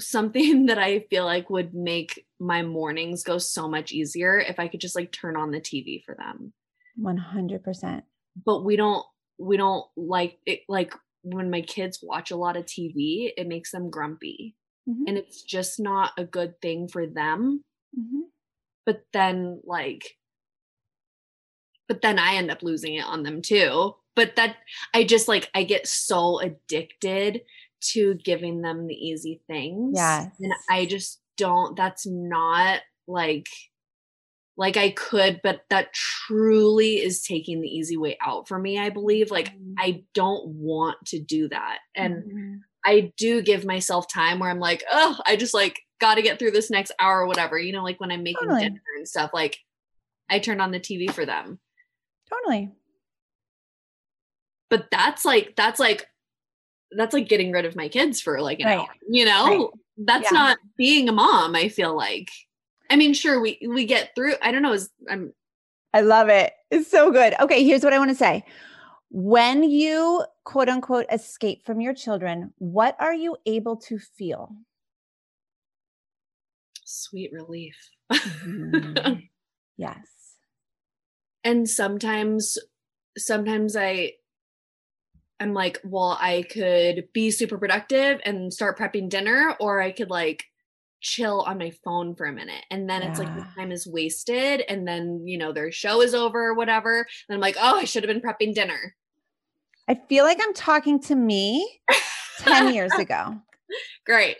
[0.00, 4.68] something that i feel like would make my mornings go so much easier if i
[4.68, 6.52] could just like turn on the tv for them
[7.00, 8.02] 100%.
[8.44, 9.04] but we don't
[9.38, 13.70] we don't like it like when my kids watch a lot of tv it makes
[13.72, 14.54] them grumpy
[14.88, 15.04] Mhm.
[15.08, 17.64] and it's just not a good thing for them
[17.98, 18.28] Mhm.
[18.84, 20.16] but then like
[21.88, 24.56] but then i end up losing it on them too but that
[24.94, 27.42] i just like i get so addicted
[27.80, 30.28] to giving them the easy things Yeah.
[30.40, 33.46] and i just don't that's not like
[34.56, 38.88] like i could but that truly is taking the easy way out for me i
[38.88, 39.74] believe like Mhm.
[39.78, 42.60] i don't want to do that and Mhm.
[42.86, 46.38] I do give myself time where I'm like, oh, I just like got to get
[46.38, 47.58] through this next hour or whatever.
[47.58, 48.60] You know, like when I'm making Totally.
[48.60, 49.56] dinner and stuff, like
[50.28, 51.60] I turn on the TV for them.
[52.34, 52.70] Totally.
[54.70, 56.06] But that's like, that's like,
[56.92, 58.78] that's like getting rid of my kids for like an Right.
[58.78, 59.72] hour, you know?
[59.96, 60.38] That's Yeah.
[60.38, 62.28] not being a mom, I feel like.
[62.90, 64.34] I mean, sure, we we get through.
[64.42, 64.72] I don't know.
[64.72, 65.32] Is I'm
[65.92, 66.52] I love it.
[66.70, 67.34] It's so good.
[67.40, 68.44] Okay, here's what I want to say.
[69.10, 74.54] When you quote unquote escape from your children, what are you able to feel?
[76.84, 77.76] sweet relief.
[78.12, 79.28] Mhm.
[79.76, 80.06] yes.
[81.44, 82.58] And sometimes
[83.16, 84.12] sometimes i
[85.38, 90.10] i'm like well i could be super productive and start prepping dinner or i could
[90.10, 90.44] like
[91.04, 92.64] chill on my phone for a minute.
[92.70, 96.14] And then it's like the time is wasted and then you know their show is
[96.14, 98.96] over or whatever and i'm like oh i should have been prepping dinner.
[99.86, 101.80] I feel like I'm talking to me
[102.38, 103.36] 10 years ago.
[104.06, 104.38] great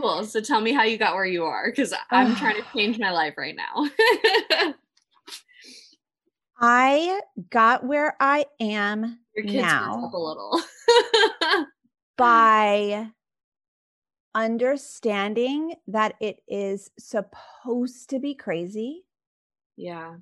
[0.00, 0.24] cool.
[0.24, 3.10] So tell me how you got where you are because i'm trying to change my
[3.10, 3.88] life right now.
[6.62, 10.04] I got where I am now.
[10.06, 10.60] up a little.
[12.18, 13.08] By
[14.34, 19.04] understanding that it is supposed to be crazy.
[19.76, 20.16] yeah.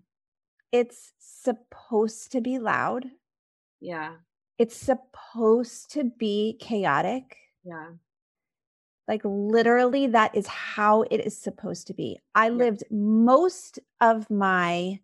[0.71, 3.07] It's supposed to be loud.
[3.81, 4.17] yeah.
[4.59, 7.37] It's supposed to be chaotic.
[7.65, 7.91] yeah
[9.09, 12.21] Like literally, that is how it is supposed to be.
[12.35, 15.01] I lived most of my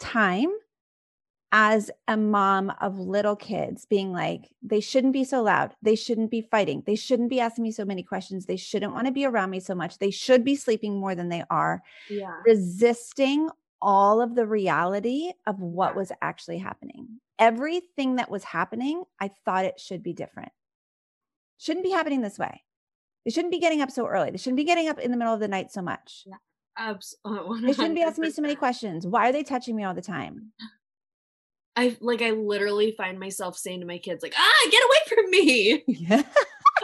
[0.00, 0.50] time
[1.52, 5.74] as a mom of little kids being like, they shouldn't be so loud.
[5.82, 6.82] They shouldn't be fighting.
[6.86, 8.46] They shouldn't be asking me so many questions.
[8.46, 9.98] They shouldn't want to be around me so much.
[9.98, 13.48] They should be sleeping more than they are, yeah resisting
[13.82, 17.20] all of the reality of what was actually happening.
[17.38, 20.52] Everything that was happening, I thought it should be different.
[21.58, 22.62] Shouldn't be happening this way.
[23.24, 24.30] They shouldn't be getting up so early.
[24.30, 26.24] They shouldn't be getting up in the middle of the night so much.
[26.78, 27.16] Abs-
[27.62, 29.06] They shouldn't be asking me so many questions.
[29.06, 30.52] Why are they touching me all the time?
[31.76, 35.30] I like I literally find myself saying to my kids like, "Ah, get away from
[35.30, 36.22] me." Yeah.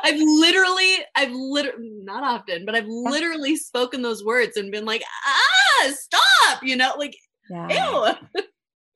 [0.04, 5.02] I've literally I've literally not often, but I've literally spoken those words and been like,
[5.26, 7.16] "Ah, stop." You know, like,
[7.50, 8.14] Yeah.
[8.36, 8.42] ew.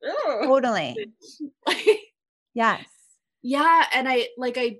[0.43, 1.11] Totally.
[1.67, 1.99] Like,
[2.53, 2.85] Yes.
[3.41, 4.77] yeah, and I like I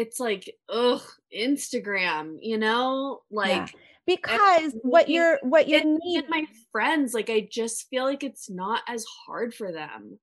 [0.00, 1.02] it's like, ugh,
[1.36, 3.20] Instagram, you know?
[3.30, 3.74] Like
[4.06, 8.82] Because what you're what you need my friends, like I just feel like it's not
[8.88, 10.18] as hard for them.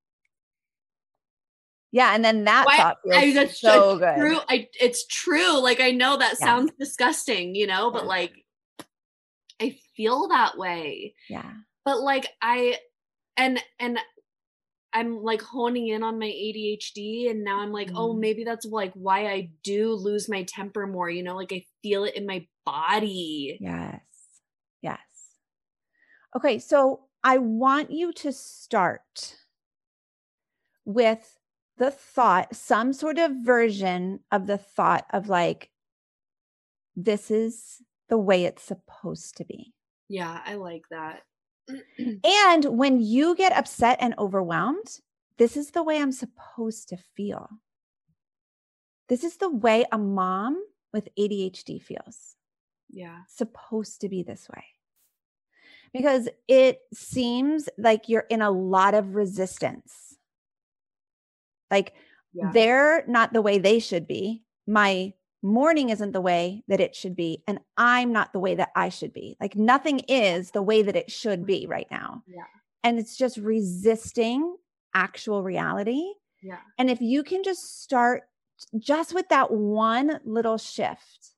[1.91, 4.17] Yeah, and then that Why- thought I, that's so good.
[4.17, 4.37] True.
[4.49, 5.59] I it's true.
[5.61, 6.45] Like I know that Yeah.
[6.45, 8.07] sounds disgusting, you know, but Yeah.
[8.09, 8.33] like
[9.61, 11.15] I feel that way.
[11.29, 11.51] Yeah.
[11.85, 12.77] But like I
[13.37, 13.99] and and
[14.93, 18.19] I'm like honing in on my ADHD and now I'm like, oh, Mhm.
[18.19, 22.03] maybe that's like why I do lose my temper more, you know, like I feel
[22.05, 23.57] it in my body.
[23.59, 24.41] Yes.
[24.81, 25.35] Yes.
[26.35, 29.37] Okay, so I want you to start
[30.85, 31.37] with
[31.77, 35.71] the thought, some sort of version of the thought of like,
[36.95, 39.73] this is the way it's supposed to be.
[40.09, 41.23] Yeah, I like that.
[42.23, 44.99] And when you get upset and overwhelmed,
[45.37, 47.49] this is the way I'm supposed to feel.
[49.09, 50.61] This is the way a mom
[50.93, 52.35] with ADHD feels.
[52.89, 53.19] yeah.
[53.29, 54.63] Supposed to be this way.
[55.93, 60.17] Because it seems like you're in a lot of resistance.
[61.71, 61.93] Like
[62.33, 62.51] Yeah.
[62.53, 64.43] they're not the way they should be.
[64.65, 67.43] My morning isn't the way that it should be.
[67.47, 69.37] And I'm not the way that I should be.
[69.39, 71.71] Like nothing is the way that it should be mm-hmm.
[71.71, 72.23] right now.
[72.27, 72.43] Yeah.
[72.83, 74.55] And it's just resisting
[74.93, 76.03] actual reality.
[76.41, 76.59] Yeah.
[76.77, 78.23] And if you can just start
[78.77, 81.31] just with that one little shift,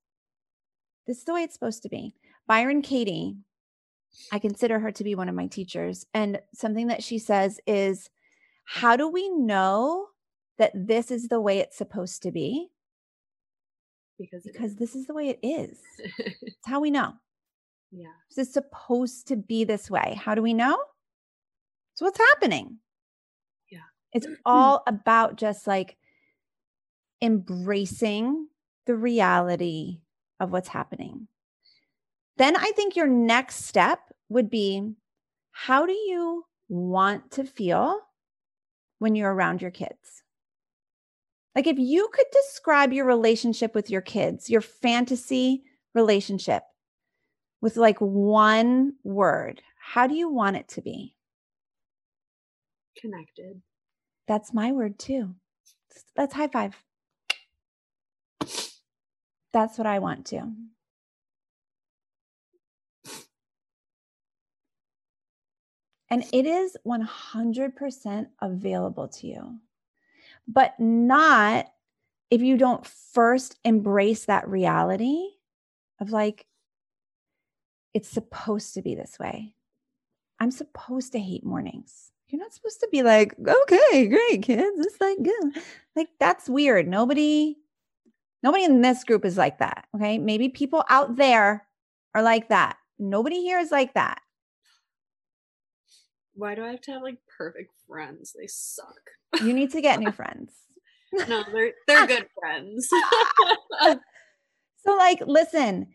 [1.08, 2.16] this is the way it's supposed to be.
[2.48, 3.36] Byron Katie,
[4.32, 6.06] I consider her to be one of my teachers.
[6.14, 8.10] And something that she says is,
[8.66, 10.08] how do we know
[10.58, 12.70] that this is the way it's supposed to be?
[14.20, 14.78] Because Because is.
[14.78, 15.80] this is the way it is.
[16.42, 17.14] It's how we know.
[17.92, 18.12] yeah.
[18.36, 20.20] This is supposed to be this way.
[20.22, 20.78] How do we know?
[21.94, 22.78] It's what's happening.
[23.72, 23.80] Yeah.
[24.14, 25.98] It's all about just like
[27.22, 28.48] embracing
[28.86, 30.02] the reality
[30.40, 31.28] of what's happening.
[32.38, 34.00] Then I think your next step
[34.30, 34.94] would be
[35.52, 38.00] how do you want to feel
[39.00, 40.24] when you're around your kids?
[41.56, 46.64] Like if you could describe your relationship with your kids, your fantasy relationship
[47.62, 51.16] with like one word, how do you want it to be?
[53.00, 53.62] Connected.
[54.28, 55.36] That's my word too.
[56.16, 56.76] Let's high five.
[59.52, 60.54] That's what I want to.
[66.12, 69.60] And it is 100% available to you,
[70.52, 71.68] but not
[72.32, 75.28] if you don't first embrace that reality
[76.00, 76.46] of like,
[77.94, 79.56] it's supposed to be this way.
[80.40, 82.12] I'm supposed to hate mornings.
[82.28, 84.86] You're not supposed to be like, okay, great, kids.
[84.86, 85.64] It's like good.
[85.96, 86.88] Like that's weird.
[86.88, 87.58] Nobody,
[88.44, 89.86] nobody in this group is like that.
[89.96, 90.20] Okay.
[90.20, 91.68] Maybe people out there
[92.14, 92.78] are like that.
[93.00, 94.22] Nobody here is like that.
[96.36, 98.36] Why do I have to have like perfect friends?
[98.38, 99.00] They suck.
[99.42, 100.54] You need to get new friends.
[101.28, 102.88] no, they're they're good friends.
[104.86, 105.88] so like listen,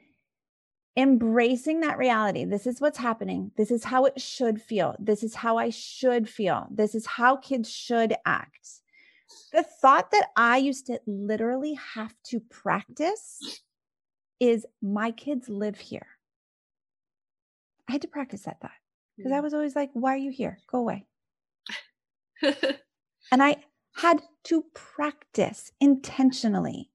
[0.96, 2.44] embracing that reality.
[2.44, 3.52] This is what's happening.
[3.56, 4.96] This is how it should feel.
[4.98, 6.66] This is how I should feel.
[6.70, 8.80] This is how kids should act.
[9.52, 13.62] The thought that I used to literally have to practice
[14.40, 16.06] is my kids live here.
[17.88, 18.70] I had to practice that thought
[19.16, 19.42] because I mm.
[19.42, 20.58] was always like, why are you here?
[20.70, 21.06] Go away.
[23.32, 23.56] And I
[23.96, 26.90] had to practice intentionally.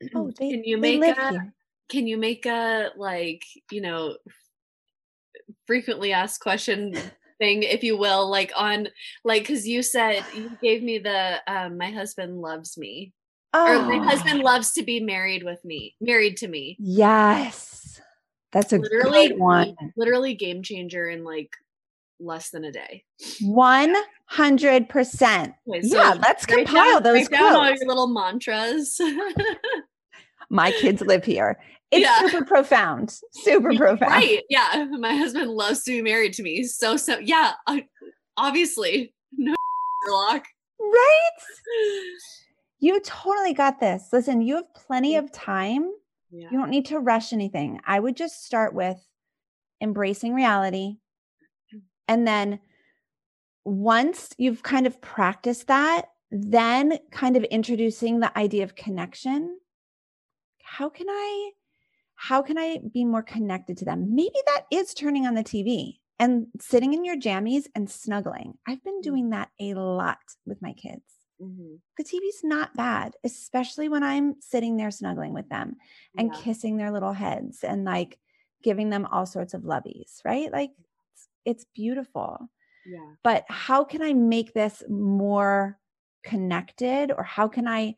[0.16, 1.54] Oh, they, can you they make a, here.
[1.88, 4.16] Can you make a like, you know,
[5.68, 6.92] frequently asked question
[7.38, 8.88] thing, if you will, like on
[9.24, 13.12] like because you said you gave me the um my husband loves me.
[13.52, 13.64] Oh.
[13.64, 14.44] Or my husband oh.
[14.44, 16.76] loves to be married with me, married to me.
[16.80, 18.00] Yes.
[18.50, 19.76] That's a literally, good one.
[19.96, 21.50] Literally game changer in like
[22.22, 23.04] less than a day.
[23.42, 24.04] 100%.
[24.38, 29.00] Okay, so yeah, let's compile down, those down all your little mantras.
[30.50, 31.58] My kids live here.
[31.90, 32.28] It's yeah.
[32.28, 33.18] super profound.
[33.32, 34.12] Super profound.
[34.12, 34.42] Right.
[34.48, 34.86] Yeah.
[34.98, 36.64] My husband loves to be married to me.
[36.64, 37.52] So, so, yeah,
[38.36, 39.14] obviously.
[39.36, 39.54] No
[40.08, 40.44] lock.
[40.80, 41.30] Right?
[42.80, 44.08] You totally got this.
[44.12, 45.90] Listen, you have plenty of time.
[46.30, 46.48] Yeah.
[46.50, 47.80] You don't need to rush anything.
[47.86, 48.96] I would just start with
[49.82, 50.96] embracing reality,
[52.08, 52.60] and then
[53.64, 59.58] once you've kind of practiced that, then kind of introducing the idea of connection.
[60.62, 61.50] How can I
[62.16, 64.14] how can I be more connected to them?
[64.14, 68.54] Maybe that is turning on the TV and sitting in your jammies and snuggling.
[68.66, 69.02] I've been mm.
[69.02, 71.02] doing that a lot with my kids.
[71.42, 71.74] Mm-hmm.
[71.98, 75.76] The TV's not bad, especially when I'm sitting there snuggling with them
[76.16, 76.40] and yeah.
[76.40, 78.18] kissing their little heads and like
[78.62, 80.52] giving them all sorts of loveys, right?
[80.52, 80.70] Like
[81.44, 82.50] it's beautiful.
[82.86, 83.14] Yeah.
[83.22, 85.78] But how can I make this more
[86.24, 87.96] connected or how can I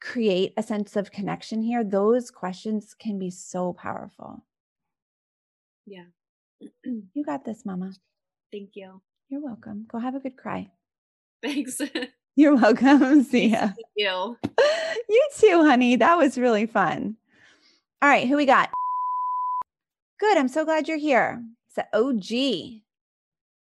[0.00, 1.82] create a sense of connection here?
[1.84, 4.44] Those questions can be so powerful.
[5.86, 6.04] Yeah.
[6.84, 7.92] you got this, mama.
[8.52, 9.00] Thank you.
[9.28, 9.86] You're welcome.
[9.90, 10.70] Go have a good cry.
[11.42, 11.80] Thanks.
[12.36, 13.22] You're welcome.
[13.24, 13.58] See ya.
[13.58, 14.36] Thank you.
[15.08, 15.96] you too, honey.
[15.96, 17.16] That was really fun.
[18.00, 18.70] All right, who we got?
[20.20, 20.38] Good.
[20.38, 21.42] I'm so glad you're here.
[21.78, 22.28] An OG.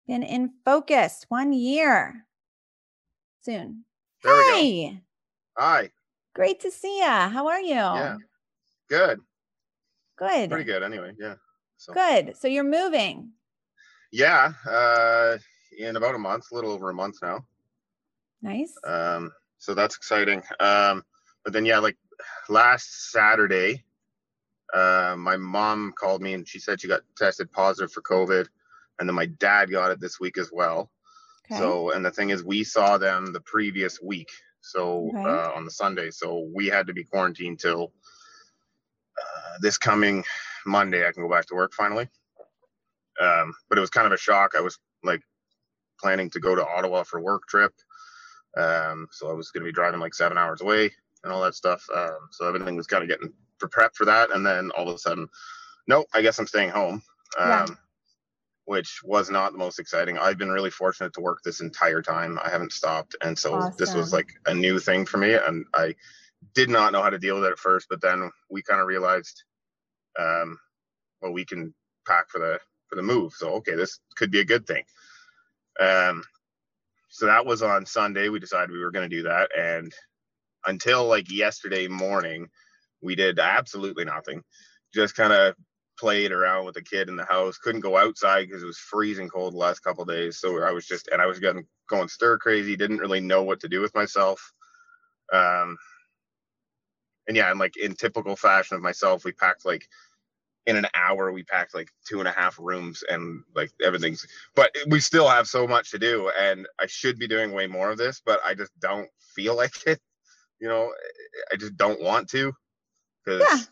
[0.08, 2.26] Been in Focused one year.
[3.42, 3.86] Soon.
[4.24, 5.02] There Hi.
[5.58, 5.90] Hi.
[6.34, 7.06] Great to see you.
[7.06, 7.76] How are you?
[7.76, 8.18] Yeah.
[8.90, 9.20] Good.
[10.18, 10.50] Good.
[10.50, 11.14] Pretty good anyway.
[11.20, 11.36] Yeah.
[11.78, 11.94] So.
[11.94, 12.36] Good.
[12.38, 13.32] So you're moving.
[14.12, 14.54] Yeah.
[14.70, 15.38] Uh
[15.78, 17.46] in about a month, a little over a month now.
[18.42, 18.74] Nice.
[18.86, 20.42] Um, so that's exciting.
[20.60, 21.04] Um,
[21.44, 21.98] but then yeah, like
[22.50, 23.84] last Saturday,
[24.74, 28.48] uh, my mom called me and she said she got tested positive for COVID,
[29.00, 30.92] and then my dad got it this week as well.
[31.52, 31.60] Okay.
[31.60, 34.30] So, and the thing is, we saw them the previous week,
[34.62, 35.30] so okay.
[35.30, 37.92] uh, on the Sunday, so we had to be quarantined till
[39.18, 40.24] uh, this coming
[40.66, 41.08] Monday.
[41.08, 42.08] I can go back to work finally.
[43.20, 44.54] Um, but it was kind of a shock.
[44.58, 45.22] I was like
[46.00, 47.74] planning to go to Ottawa for work trip.
[48.58, 50.92] Um, so I was going to be driving like seven hours away
[51.24, 51.84] and all that stuff.
[51.94, 53.34] Um, so everything was kind of getting
[53.68, 55.28] prep for that, and then all of a sudden,
[55.88, 57.02] no, I guess I'm staying home.
[57.38, 57.66] Um, yeah.
[58.66, 60.20] Which was not the most exciting.
[60.20, 62.38] I've been really fortunate to work this entire time.
[62.44, 63.74] I haven't stopped, and so awesome.
[63.80, 65.96] this was like a new thing for me, and I
[66.54, 67.88] did not know how to deal with it at first.
[67.90, 69.44] But then we kind of realized,
[70.20, 70.60] um,
[71.20, 71.74] well, we can
[72.08, 73.34] pack for the for the move.
[73.34, 74.84] So okay, this could be a good thing.
[75.80, 76.24] Um,
[77.10, 78.30] so that was on Sunday.
[78.30, 79.92] We decided we were going to do that, and
[80.68, 82.50] until like yesterday morning,
[83.02, 84.44] we did absolutely nothing.
[84.94, 85.56] Just kind of
[86.00, 87.58] played around with the kid in the house.
[87.58, 90.40] Couldn't go outside because it was freezing cold the last couple days.
[90.40, 92.76] So I was just and I was getting going stir crazy.
[92.76, 94.52] Didn't really know what to do with myself.
[95.32, 95.78] Um,
[97.28, 99.86] and yeah, and like in typical fashion of myself, we packed like
[100.70, 104.26] in an hour we packed like two and a half rooms and like everything's
[104.56, 107.90] but we still have so much to do and i should be doing way more
[107.90, 110.00] of this but i just don't feel like it
[110.60, 110.92] you know
[111.52, 112.54] i just don't want to
[113.38, 113.64] because yeah.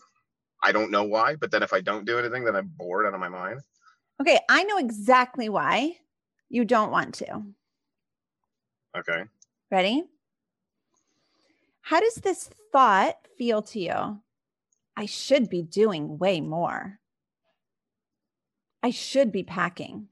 [0.64, 3.14] i don't know why but then if i don't do anything then i'm bored out
[3.14, 3.60] of my mind
[4.22, 5.98] okay i know exactly why
[6.50, 7.44] you don't want to
[8.96, 9.24] okay
[9.72, 10.04] ready
[11.88, 14.22] How does this thought feel to you?
[14.98, 17.00] I should be doing way more.
[18.84, 20.10] I should be packing.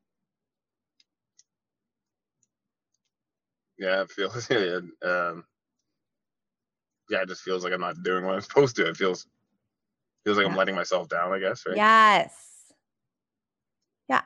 [3.78, 4.50] Yeah, it feels
[5.04, 5.44] um
[7.10, 8.88] yeah, it just feels like I'm not doing what I'm supposed to.
[8.88, 9.28] It feels
[10.26, 11.78] feels like I'm letting myself down, I guess, right?
[11.78, 12.34] Yes.
[14.10, 14.22] Yeah.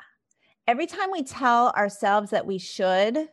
[0.65, 3.27] Every time we tell ourselves that we should,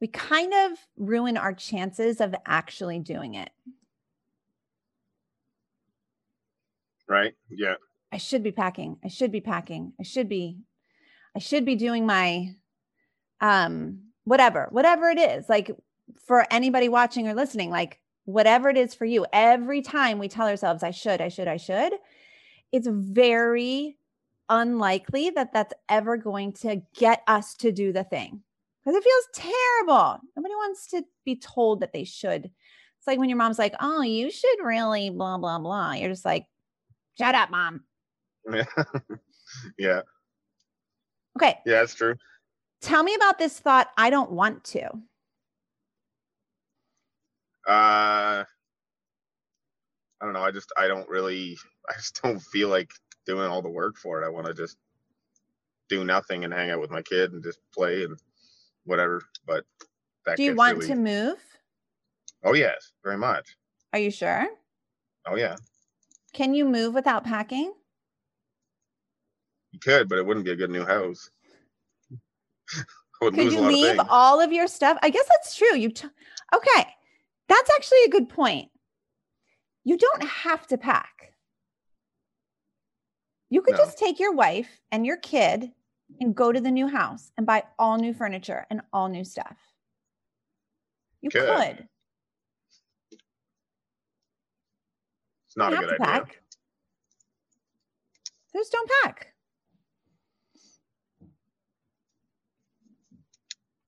[0.00, 3.50] we kind of ruin our chances of actually doing it.
[7.06, 7.34] Right?
[7.50, 7.74] Yeah.
[8.10, 8.96] I should be packing.
[9.04, 9.92] I should be packing.
[10.00, 10.58] I should be
[11.36, 12.54] I should be doing my
[13.40, 15.48] um whatever, whatever it is.
[15.48, 15.70] Like
[16.26, 20.46] for anybody watching or listening, like whatever it is for you, every time we tell
[20.46, 21.94] ourselves I should, I should, I should,
[22.72, 23.96] it's very
[24.50, 28.42] unlikely that that's ever going to get us to do the thing.
[28.84, 30.20] Cuz it feels terrible.
[30.36, 32.44] Nobody wants to be told that they should.
[32.44, 36.24] It's like when your mom's like, "Oh, you should really blah blah blah." You're just
[36.24, 36.46] like,
[37.18, 37.84] "Shut up, mom."
[38.52, 38.64] yeah.
[39.78, 40.02] yeah.
[41.36, 42.14] Okay, Yeah, it's true.
[42.82, 44.90] tell me about this thought I don't want to.
[47.68, 48.44] Uh
[50.20, 50.42] I don't know.
[50.42, 51.56] I just I don't really
[51.88, 52.90] I just don't feel like
[53.26, 54.26] doing all the work for it.
[54.26, 54.76] I want to just
[55.88, 58.18] do nothing and hang out with my kid and just play and
[58.84, 59.22] whatever.
[59.46, 59.64] But
[60.26, 61.38] that Do you want really- to move?
[62.44, 63.56] Oh yes, very much.
[63.92, 64.46] Are you sure?
[65.26, 65.56] Oh yeah.
[66.32, 67.72] Can you move without packing?
[69.72, 71.28] You could, but it wouldn't be a good new house.
[73.20, 74.96] Could lose you a lot leave of all of your stuff?
[75.02, 75.76] I guess that's true.
[75.76, 76.06] You t-
[76.54, 76.86] Okay.
[77.48, 78.70] That's actually a good point.
[79.84, 81.32] You don't have to pack.
[83.50, 83.78] You could No.
[83.78, 85.72] just take your wife and your kid
[86.20, 89.56] and go to the new house and buy all new furniture and all new stuff.
[91.22, 91.46] You Could.
[91.48, 91.88] could.
[95.46, 95.98] It's not a good idea.
[95.98, 96.42] pack.
[98.54, 99.32] Just don't pack.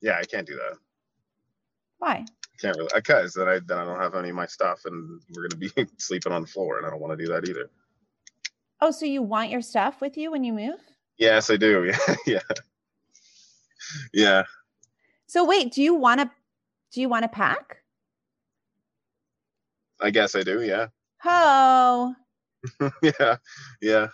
[0.00, 0.78] Yeah, I can't do that.
[1.98, 2.24] Why?
[2.60, 5.48] Can't really because then I then I don't have any of my stuff and we're
[5.48, 7.70] gonna be sleeping on the floor and I don't want to do that either.
[8.82, 10.80] Oh, so you want your stuff with you when you move?
[11.18, 11.92] Yes, I do.
[12.08, 12.40] Yeah, yeah,
[14.12, 14.42] yeah.
[15.26, 16.30] So wait, do you want to
[16.92, 17.78] do you want to pack?
[20.00, 20.62] I guess I do.
[20.62, 20.88] Yeah,
[21.24, 22.14] Oh.
[23.02, 23.36] yeah,
[23.80, 24.08] yeah.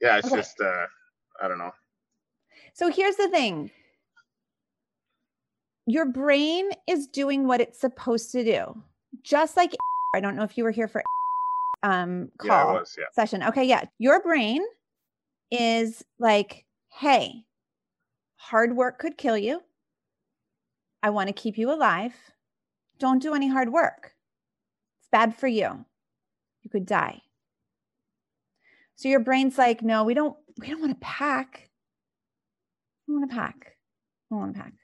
[0.00, 0.36] Yeah, it's Okay.
[0.36, 0.86] just uh
[1.42, 1.72] I don't know.
[2.74, 3.70] So here's the thing.
[5.86, 8.82] Your brain is doing what it's supposed to do.
[9.22, 9.74] Just like
[10.14, 11.02] I don't know if you were here for
[11.82, 12.96] um Yeah, call was.
[12.98, 13.42] Yeah, session.
[13.44, 13.84] Okay, yeah.
[13.98, 14.62] Your brain
[15.50, 17.44] is like, "Hey,
[18.36, 19.62] hard work could kill you.
[21.02, 22.14] I want to keep you alive.
[22.98, 24.14] Don't do any hard work.
[25.00, 25.84] It's bad for you.
[26.62, 27.22] You could die."
[29.00, 31.70] So your brain's like, "No, we don't we don't want to pack.
[33.08, 33.56] I want to pack.
[33.66, 34.74] I don't want to pack.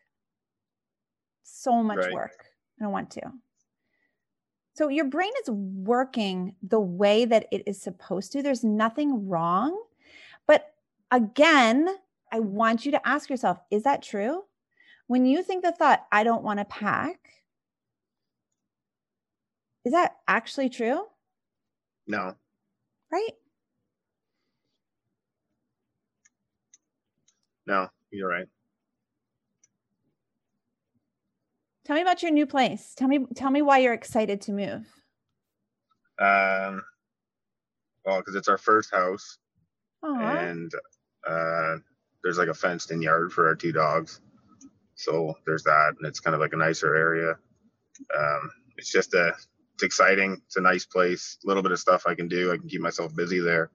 [1.42, 2.14] So much Right.
[2.14, 2.46] work.
[2.80, 3.20] I don't want to."
[4.72, 8.42] So your brain is working the way that it is supposed to.
[8.42, 9.78] There's nothing wrong.
[10.46, 10.74] But
[11.10, 11.86] again,
[12.32, 14.44] I want you to ask yourself, is that true?
[15.08, 17.20] When you think the thought, I don't want to pack,
[19.84, 21.06] is that actually true?
[22.06, 22.34] no,
[23.12, 23.34] Right?
[27.66, 28.46] No, you're right.
[31.84, 32.94] Tell me about your new place.
[32.96, 34.86] Tell me tell me why you're excited to move.
[36.18, 36.82] Um,
[38.04, 39.38] well, because it's our first house
[40.02, 40.18] Aw.
[40.18, 40.72] and
[41.28, 41.76] uh,
[42.24, 44.20] there's like a fenced in yard for our two dogs.
[44.94, 47.36] So there's that, and it's kind of like a nicer area.
[48.18, 49.34] Um, it's just a,
[49.74, 50.40] it's exciting.
[50.46, 51.38] It's a nice place.
[51.44, 52.50] A little bit of stuff I can do.
[52.50, 53.70] I can keep myself busy there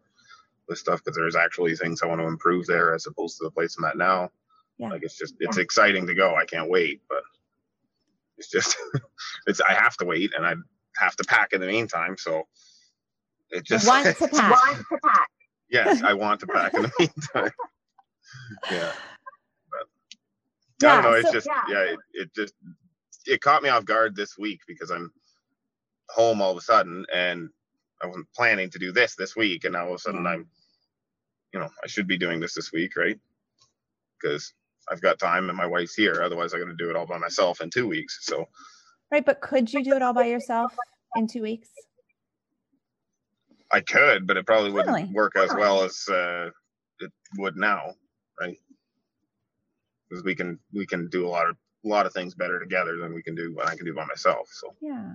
[0.68, 3.52] with stuff because there's actually things I want to improve there as opposed to the
[3.52, 4.30] place I'm at now.
[4.78, 4.90] Yeah.
[4.90, 6.36] Like it's just, it's exciting to go.
[6.36, 7.24] I can't wait, but
[8.38, 8.76] it's just,
[9.48, 10.56] it's I have to wait, and I
[10.98, 12.16] have to pack in the meantime.
[12.18, 12.44] So
[13.50, 14.52] it just Want to pack.
[14.52, 15.28] want to pack.
[15.70, 17.52] yes, I want to pack in the meantime.
[18.72, 18.92] yeah.
[19.74, 19.84] I
[20.82, 21.18] Yeah, don't know.
[21.18, 21.80] It's so- just yeah.
[21.82, 22.54] it, it just
[23.28, 25.12] it caught me off guard this week because I'm
[26.10, 27.50] home all of a sudden and
[28.04, 30.32] I wasn't planning to do this this week, and now all of a sudden Yeah.
[30.32, 30.50] I'm,
[31.54, 33.20] you know, I should be doing this this week, right?
[34.20, 34.54] Because
[34.90, 36.22] I've got time and my wife's here.
[36.24, 38.20] Otherwise, I got to do it all by myself in two weeks.
[38.22, 38.48] So
[39.12, 40.74] Right, but could you do it all by yourself
[41.18, 41.70] in 2 weeks?
[43.74, 46.50] I could, but it probably wouldn't work as well as uh,
[47.00, 47.94] it would now,
[48.40, 48.58] right?
[50.10, 52.98] Because we can we can do a lot of a lot of things better together
[52.98, 54.50] than we can do what I can do by myself.
[54.52, 55.14] So Yeah.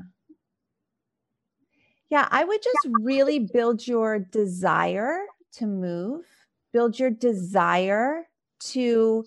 [2.11, 6.27] Yeah, I would just really build your desire to move,
[6.73, 8.29] build your desire
[8.61, 9.27] to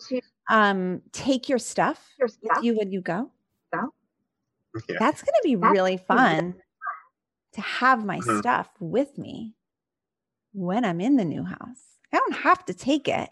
[0.50, 3.32] um take your stuff with you when you go.
[4.88, 6.56] yeah, That's going to be really fun
[7.54, 8.42] to have my Mhm.
[8.42, 9.56] stuff with me
[10.54, 12.00] when I'm in the new house.
[12.14, 13.30] I don't have to take it,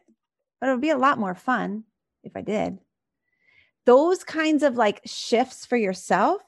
[0.60, 1.86] but it would be a lot more fun
[2.24, 2.80] if I did.
[3.86, 6.42] Those kinds of like shifts for yourself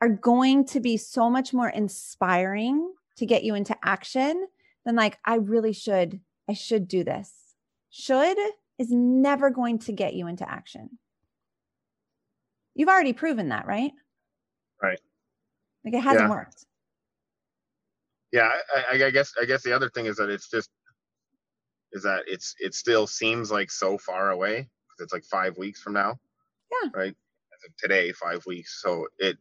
[0.00, 4.46] are going to be so much more inspiring to get you into action
[4.84, 7.32] than like, I really should, I should do this.
[7.90, 8.38] Should
[8.78, 10.98] is never going to get you into action.
[12.74, 13.90] You've already proven that, right?
[14.80, 15.00] Right.
[15.84, 16.30] Like it hasn't Yeah.
[16.30, 16.64] worked.
[18.30, 18.50] yeah.
[18.74, 20.70] I, I, I guess I guess the other thing is that it's just
[21.92, 25.80] is that it's it still seems like so far away because it's like five weeks
[25.80, 26.18] from now.
[26.70, 26.90] Yeah.
[26.94, 27.16] Right.
[27.54, 28.80] As of today, five weeks.
[28.82, 29.38] So it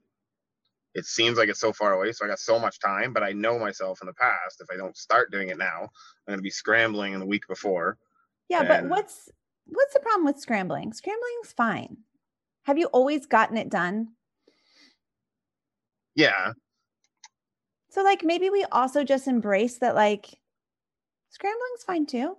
[0.93, 2.11] it seems like it's so far away.
[2.11, 4.61] So I got so much time, but I know myself in the past.
[4.61, 5.89] If I don't start doing it now, I'm
[6.27, 7.97] going to be scrambling in the week before.
[8.49, 9.29] Yeah, but what's
[9.65, 10.93] what's the problem with scrambling?
[10.93, 11.97] Scrambling's fine.
[12.63, 14.09] Have you always gotten it done?
[16.15, 16.53] Yeah.
[17.89, 20.33] So like maybe we also just embrace that like
[21.29, 22.37] scrambling's fine too.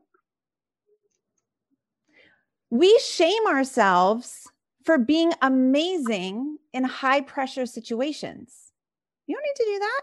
[2.70, 4.46] We shame ourselves
[4.84, 8.72] for being amazing in high pressure situations.
[9.26, 10.00] You don't need to do that.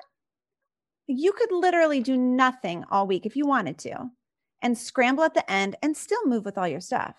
[1.08, 4.10] You could literally do nothing all week if you wanted to
[4.62, 7.16] and scramble at the end and still move with all your stuff.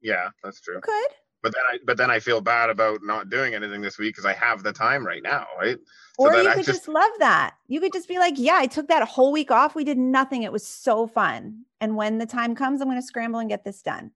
[0.00, 0.76] Yeah, that's true.
[0.76, 1.08] You could.
[1.42, 4.24] But then I but then I feel bad about not doing anything this week because
[4.24, 5.76] I have the time right now, right?
[6.20, 7.54] So or you I could just, just- love that.
[7.66, 9.74] You could just be like, yeah, I took that whole week off.
[9.74, 10.44] We did nothing.
[10.44, 11.64] It was so fun.
[11.80, 14.12] And when the time comes, I'm going to scramble and get this done.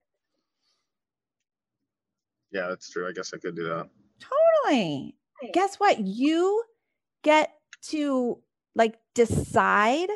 [2.50, 3.08] Yeah, that's true.
[3.08, 3.88] I guess I could do that.
[4.20, 5.16] Totally.
[5.52, 6.00] Guess what?
[6.00, 6.62] You
[7.22, 7.52] get
[7.88, 8.38] to
[8.74, 10.08] like decide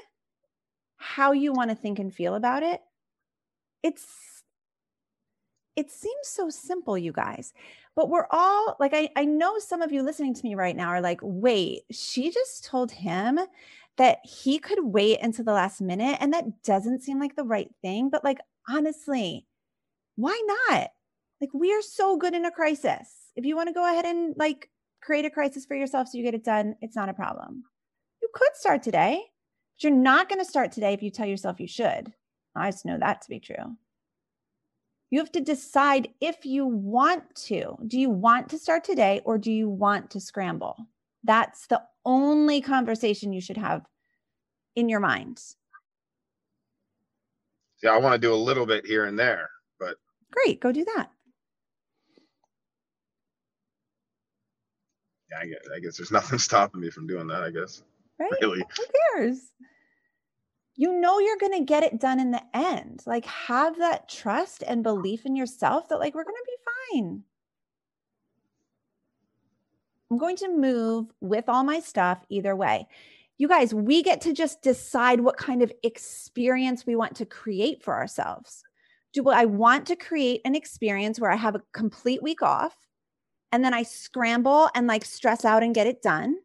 [0.97, 2.81] how you want to think and feel about it.
[3.83, 4.07] It's
[5.77, 7.53] it seems so simple, you guys.
[7.97, 10.89] But we're all like I I know some of you listening to me right now
[10.89, 13.39] are like, "Wait, she just told him
[13.97, 17.71] that he could wait until the last minute and that doesn't seem like the right
[17.83, 19.47] thing." But like honestly,
[20.17, 20.91] why not?
[21.41, 23.31] Like we are so good in a crisis.
[23.35, 24.69] If you want to go ahead and like
[25.01, 27.65] create a crisis for yourself so you get it done, it's not a problem.
[28.21, 29.23] You could start today,
[29.77, 32.13] but you're not going to start today if you tell yourself you should.
[32.55, 33.77] I just know that to be true.
[35.11, 37.77] You have to decide if you want to.
[37.87, 40.77] Do you want to start today or do you want to scramble?
[41.25, 43.87] That's the only conversation you should have
[44.77, 45.43] in your mind.
[47.83, 49.97] Yeah, I want to do a little bit here and there, but
[50.31, 51.11] Great, go do that.
[55.31, 57.43] Yeah, I guess, I guess there's nothing stopping me from doing that.
[57.43, 57.83] I guess
[58.19, 58.31] Right?
[58.41, 58.59] really.
[58.59, 59.41] Who cares?
[60.77, 63.03] You know you're going to get it done in the end.
[63.07, 67.23] Like have that trust and belief in yourself that like we're going to be fine.
[70.11, 72.89] I'm going to move with all my stuff either way.
[73.39, 77.83] You guys, we get to just decide what kind of experience we want to create
[77.83, 78.63] for ourselves.
[79.13, 82.77] Do I want to create an experience where I have a complete week off
[83.53, 86.37] and then I scramble and like stress out and get it done?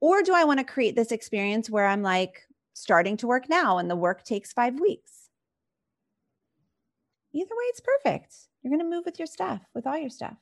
[0.00, 2.42] Or do I want to create this experience where I'm like
[2.72, 5.28] starting to work now and the work takes five weeks?
[7.32, 8.34] Either way, it's perfect.
[8.62, 10.34] You're going to move with your stuff, with all your stuff.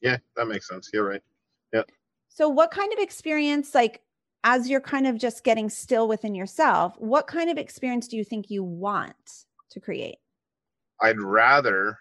[0.00, 0.90] Yeah, that makes sense.
[0.92, 1.22] You're right.
[1.72, 1.82] Yeah.
[2.28, 4.02] So, what kind of experience, like
[4.44, 8.24] as you're kind of just getting still within yourself, what kind of experience do you
[8.24, 10.16] think you want to create?
[11.00, 11.98] I'd rather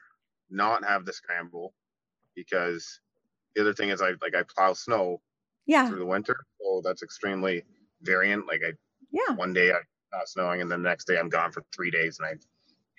[0.50, 1.74] not have the scramble
[2.36, 3.02] because
[3.56, 5.22] the other thing is I like I plow snow
[5.66, 5.88] Yeah.
[5.88, 7.64] through the winter, so that's extremely
[8.02, 8.48] variant.
[8.48, 8.74] Like I
[9.12, 9.36] Yeah.
[9.36, 9.80] one day I
[10.14, 12.36] not snowing and then the next day I'm gone for three days and I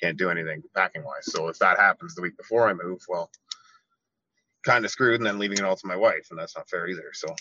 [0.01, 1.27] can't do anything packing wise.
[1.31, 3.31] So if that happens the week before I move, well,
[4.65, 6.87] kind of screwed and then leaving it all to my wife, and that's not fair
[6.89, 7.11] either.
[7.13, 7.35] So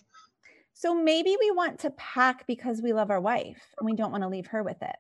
[0.74, 4.24] So, maybe we want to pack because we love our wife and we don't want
[4.24, 4.96] to leave her with it.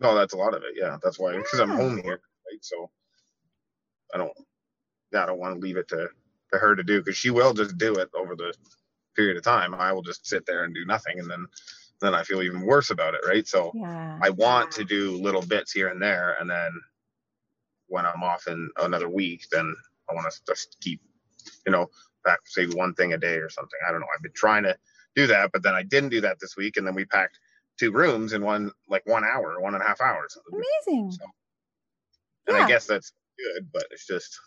[0.00, 0.74] no, that's a lot of it.
[0.76, 2.20] Yeah, that's why because I'm home here,
[2.50, 2.62] right?
[2.62, 2.90] So
[4.14, 4.32] I don't,
[5.12, 6.08] yeah, I don't want to leave it to
[6.52, 8.54] to her to do because she will just do it over the
[9.16, 9.74] period of time.
[9.74, 11.46] I will just sit there and do nothing, and then
[12.00, 13.46] then I feel even worse about it, right?
[13.48, 14.18] So Yeah.
[14.22, 16.72] I want to do little bits here and there, and then
[17.88, 19.74] when I'm off in another week, then
[20.10, 21.00] I want to just keep,
[21.66, 21.90] you know,
[22.24, 23.78] back say one thing a day or something.
[23.86, 24.06] I don't know.
[24.14, 24.76] I've been trying to
[25.16, 25.52] do that.
[25.52, 27.38] But then I didn't do that this week, and then we packed
[27.78, 30.38] two rooms in one like one hour, one and a half hours.
[30.52, 31.12] Amazing.
[31.12, 31.24] So,
[32.48, 32.64] and Yeah.
[32.64, 34.38] I guess that's good, but it's just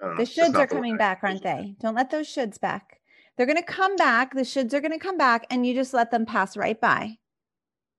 [0.00, 1.76] know, The shoulds are coming back, aren't they?
[1.80, 3.00] Don't let those shoulds back.
[3.36, 4.34] They're going to come back.
[4.34, 7.18] The shoulds are going to come back, and you just let them pass right by.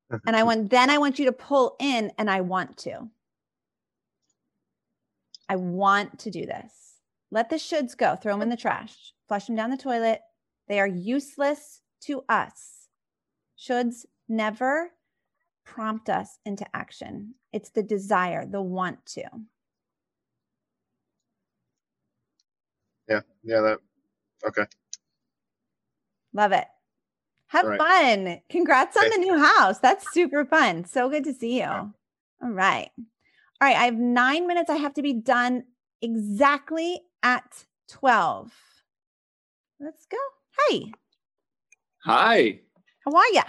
[0.27, 3.09] And I want, then I want you to pull in, and I want to.
[5.49, 6.99] I want to do this.
[7.31, 8.15] Let the shoulds go.
[8.15, 9.13] Throw them in the trash.
[9.27, 10.21] Flush them down the toilet.
[10.67, 12.87] They are useless to us.
[13.57, 14.91] Shoulds never
[15.65, 17.35] prompt us into action.
[17.51, 19.23] It's the desire, the want to.
[23.09, 23.79] yeah, yeah, that
[24.47, 24.65] okay.
[26.33, 26.65] Love it.
[27.47, 27.79] Have All right.
[27.79, 28.41] fun.
[28.49, 29.15] Congrats on Okay.
[29.15, 29.79] the new house.
[29.79, 30.85] That's super fun.
[30.85, 31.59] So good to see you.
[31.59, 31.85] Yeah.
[32.41, 32.89] All right.
[32.97, 33.75] All right.
[33.77, 34.69] I have nine minutes.
[34.69, 35.63] I have to be done
[36.01, 38.51] exactly at 12.
[39.79, 40.17] Let's go.
[40.69, 40.91] Hey,
[41.99, 42.59] Hi.
[43.05, 43.43] how are ya?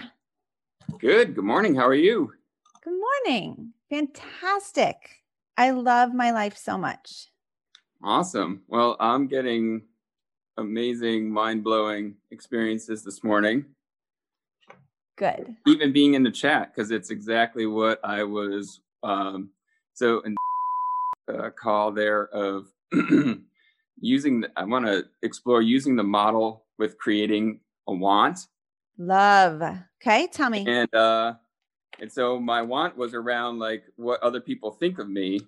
[0.95, 1.35] Good.
[1.35, 1.75] Good morning.
[1.75, 2.31] How are you?
[2.83, 3.73] Good morning.
[3.89, 4.95] Fantastic.
[5.57, 7.27] I love my life so much.
[8.03, 8.63] Awesome.
[8.67, 9.83] Well, I'm getting
[10.57, 13.65] amazing, mind blowing experiences this morning,
[15.17, 15.55] Good.
[15.67, 18.79] even being in the chat, because it's exactly what I was.
[19.03, 19.51] Um,
[19.93, 20.35] so, in
[21.27, 22.67] uh, call there of
[23.99, 28.39] using, the, I want to explore using the model with creating a want.
[28.97, 29.61] Love.
[30.01, 30.27] Okay.
[30.31, 30.65] Tell me.
[30.67, 31.33] and uh
[31.99, 35.41] and so my want was around like what other people think of me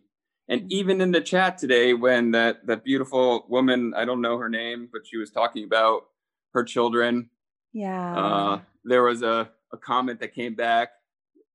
[0.48, 4.50] and even in the chat today when that that beautiful woman i don't know her
[4.50, 6.08] name but she was talking about
[6.54, 7.30] her children
[7.74, 8.16] Yeah.
[8.18, 10.90] uh there was a, a comment that came back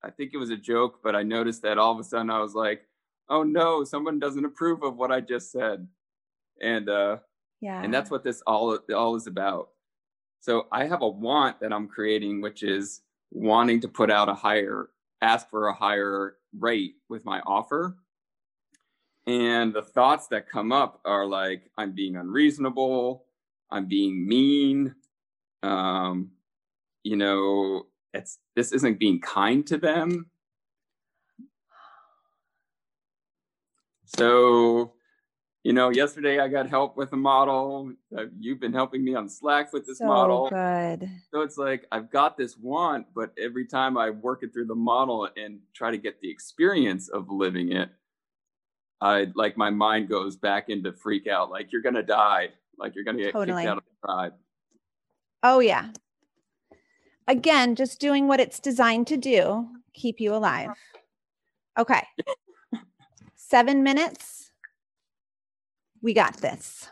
[0.04, 2.38] i think it was a joke but i noticed that all of a sudden i
[2.38, 2.82] was like
[3.28, 5.88] oh no someone doesn't approve of what i just said
[6.62, 7.16] and uh
[7.60, 7.82] yeah.
[7.82, 9.70] and that's what this all all is about
[10.44, 14.34] so i have a want that i'm creating which is wanting to put out a
[14.34, 14.90] higher
[15.24, 17.96] ask for a higher rate with my offer.
[19.26, 23.24] And the thoughts that come up are like i'm being unreasonable.
[23.70, 24.94] I'm being mean.
[25.62, 26.30] Um
[27.02, 30.26] you know it's this isn't being kind to them.
[34.04, 34.92] So
[35.64, 39.28] you know yesterday i got help with a model uh, you've been helping me on
[39.28, 41.10] slack with this so model good.
[41.32, 44.74] so it's like I've got this want, but every time I work it through the
[44.74, 47.88] model and try to get the experience of living it,
[49.00, 51.50] I like my mind goes back into freak out.
[51.50, 52.48] Like you're gonna die.
[52.78, 53.62] Like you're gonna get Totally.
[53.62, 54.32] kicked out of the tribe.
[55.42, 55.90] Oh, yeah.
[57.28, 60.70] Again, just doing what it's designed to do, keep you alive.
[61.78, 62.02] Okay.
[63.36, 64.43] Seven minutes.
[66.04, 66.90] We got this.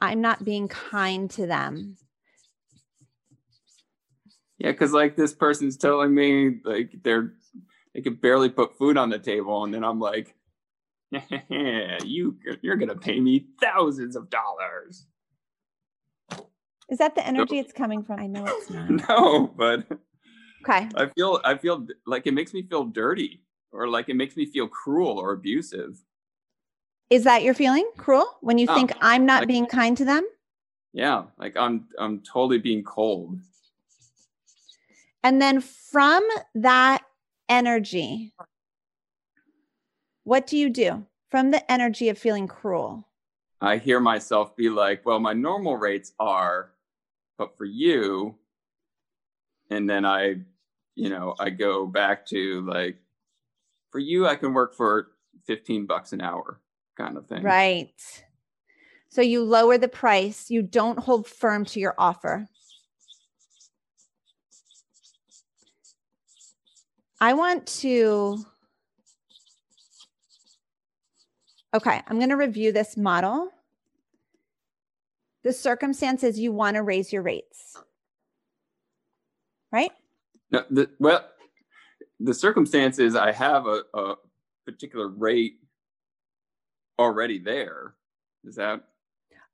[0.00, 1.98] I'm not being kind to them.
[4.56, 7.34] Yeah, because like this person's telling me like they're
[7.92, 10.34] they could barely put food on the table, and then I'm like,
[11.12, 15.06] you you're gonna pay me thousands of dollars.
[16.88, 18.20] Is that the energy it's coming from?
[18.20, 18.88] I know it's not.
[19.08, 19.86] No, but
[20.66, 20.88] Okay.
[20.96, 24.46] I feel I feel like it makes me feel dirty, or like it makes me
[24.46, 26.02] feel cruel or abusive.
[27.10, 27.88] Is that your feeling?
[27.96, 28.26] Cruel?
[28.40, 30.26] When you Oh, think I'm not like- being kind to them?
[30.92, 33.38] Yeah, like I'm I'm totally being cold.
[35.24, 36.22] And then from
[36.54, 37.02] that
[37.48, 38.32] energy,
[40.24, 41.06] what do you do?
[41.30, 43.08] From the energy of feeling cruel.
[43.60, 46.72] I hear myself be like, "Well, my normal rates are,
[47.38, 48.36] but for you,"
[49.70, 50.42] and then I,
[50.94, 52.98] you know, I go back to like,
[53.90, 55.10] for you, I can work for
[55.44, 56.60] fifteen bucks an hour,
[56.96, 57.42] kind of thing.
[57.42, 57.92] Right.
[59.08, 62.48] So you lower the price, you don't hold firm to your offer.
[67.20, 68.44] I want to.
[71.72, 73.50] Okay, I'm going to review this model.
[75.42, 77.76] The circumstances you want to raise your rates.
[79.72, 79.90] Right?
[80.50, 81.28] No, the, well,
[82.20, 84.14] the circumstances I have a, a
[84.64, 85.58] particular rate
[86.98, 87.94] already there.
[88.44, 88.82] Is that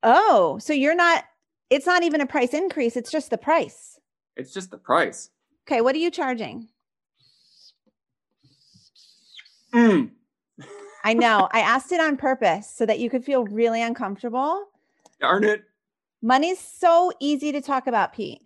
[0.02, 1.24] Oh, so you're not,
[1.68, 3.98] it's not even a price increase, it's just the price.
[4.36, 5.30] it's just the price.
[5.68, 6.68] Okay, what are you charging?
[9.74, 10.10] Mm.
[11.04, 11.48] I know.
[11.52, 14.66] I asked it on purpose so that you could feel really uncomfortable.
[15.20, 15.64] Darn it.
[16.22, 18.42] Money's so easy to talk about, Pete.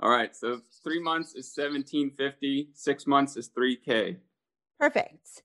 [0.00, 0.34] All right.
[0.36, 2.68] So three months is seventeen fifty.
[2.74, 4.18] Six months is three K.
[4.78, 5.42] Perfect.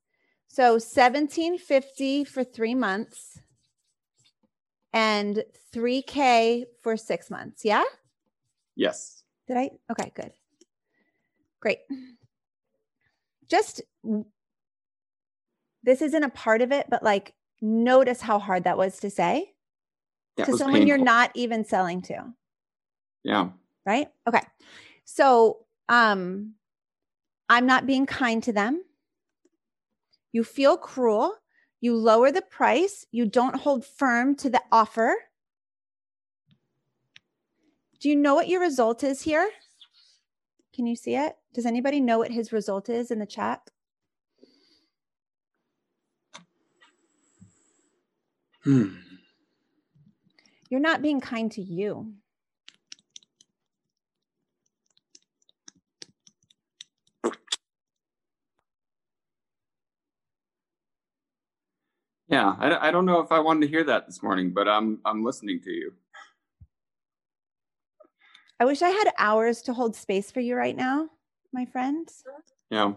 [0.54, 3.40] So 1750 for 3 months
[4.92, 7.86] and 3k for 6 months, yeah?
[8.76, 9.24] Yes.
[9.48, 9.70] Did I?
[9.90, 10.34] Okay, good.
[11.62, 11.80] Great.
[13.48, 13.82] Just
[15.84, 19.54] this isn't a part of it, but like notice how hard that was to say
[20.36, 22.34] That to someone you're not even selling to,
[23.24, 23.52] Yeah.
[23.86, 24.10] right?
[24.28, 24.42] Okay.
[25.06, 26.56] So, um
[27.48, 28.84] I'm not being kind to them.
[30.32, 31.36] You feel cruel.
[31.80, 33.06] You lower the price.
[33.12, 35.16] You don't hold firm to the offer.
[38.00, 39.50] Do you know what your result is here?
[40.74, 41.36] Can you see it?
[41.54, 43.62] Does anybody know what his result is in the chat?
[48.64, 48.96] Hmm.
[50.70, 52.14] You're not being kind to you.
[62.32, 62.56] Yeah.
[62.60, 65.24] I, I don't know if I wanted to hear that this morning, but I'm I'm
[65.24, 65.94] listening to you.
[68.60, 71.10] I wish I had hours to hold space for you right now,
[71.52, 72.08] my friend.
[72.70, 72.94] Yeah.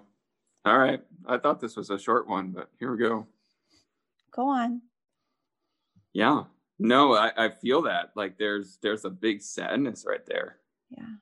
[0.64, 1.00] All right.
[1.26, 3.26] I thought this was a short one, but here we go.
[4.30, 4.82] Go on.
[6.12, 6.44] Yeah.
[6.78, 8.10] No, I, I feel that.
[8.14, 10.56] Like there's there's a big sadness right there.
[10.90, 11.14] Yeah.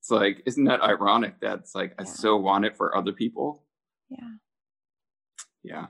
[0.00, 1.40] It's like, isn't that ironic?
[1.40, 2.08] That's like I Yeah.
[2.10, 3.62] so want it for other people.
[4.08, 4.30] Yeah.
[5.62, 5.86] Yeah.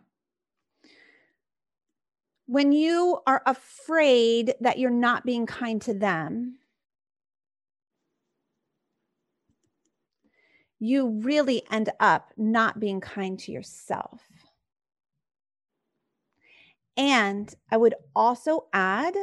[2.47, 6.59] When you are afraid that you're not being kind to them,
[10.79, 14.21] you really end up not being kind to yourself.
[16.97, 19.17] And I would also add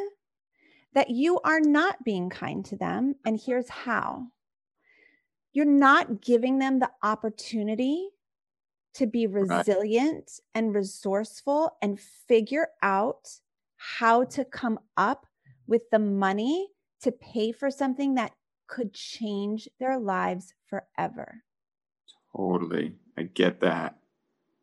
[0.94, 3.16] that you are not being kind to them.
[3.26, 4.28] And here's how
[5.54, 8.10] you're not giving them the opportunity
[8.94, 13.30] to be resilient and resourceful and figure out
[13.78, 15.26] how to come up
[15.68, 16.68] with the money
[17.02, 18.34] to pay for something that
[18.68, 21.44] could change their lives forever.
[22.36, 22.96] Totally.
[23.18, 23.98] I get that.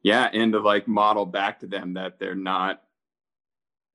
[0.03, 2.83] Yeah, and to like model back to them that they're not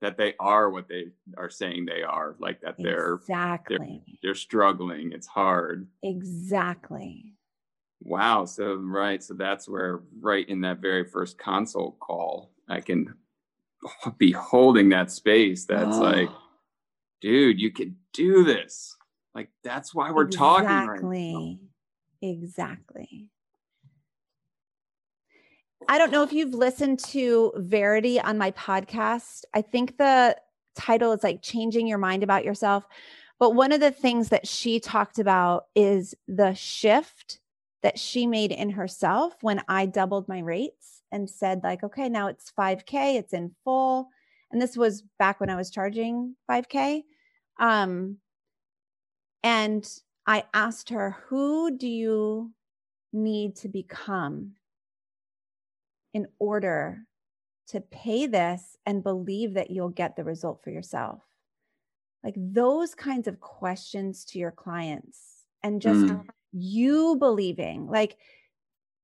[0.01, 1.05] that they are what they
[1.37, 4.03] are saying they are, like that they're exactly.
[4.21, 5.13] they're struggling.
[5.13, 5.87] It's hard.
[6.03, 7.33] Exactly.
[8.03, 8.45] Wow.
[8.45, 9.23] So right.
[9.23, 13.13] So that's where right in that very first consult call, I can
[14.17, 15.65] be holding that space.
[15.65, 16.41] That's like, ah.
[17.21, 18.95] dude, you can do this.
[19.33, 21.01] Like that's why we're talking right now.
[21.01, 21.59] Exactly.
[22.21, 23.27] Exactly.
[25.89, 29.43] I don't know if you've listened to Verity on my podcast.
[29.53, 30.37] I think the
[30.75, 32.85] title is like changing your mind about yourself.
[33.39, 37.39] But one of the things that she talked about is the shift
[37.83, 42.27] that she made in herself when I doubled my rates and said, like, okay, now
[42.27, 44.07] it's 5K, it's in full.
[44.51, 47.03] And this was back when I was charging 5K.
[47.59, 48.17] Um,
[49.43, 49.87] and
[50.25, 52.53] I asked her, who do you
[53.11, 54.53] need to become
[56.13, 57.05] in order
[57.67, 61.21] to pay this and believe that you'll get the result for yourself?
[62.23, 66.25] Like those kinds of questions to your clients and just Mm.
[66.53, 68.17] You believing like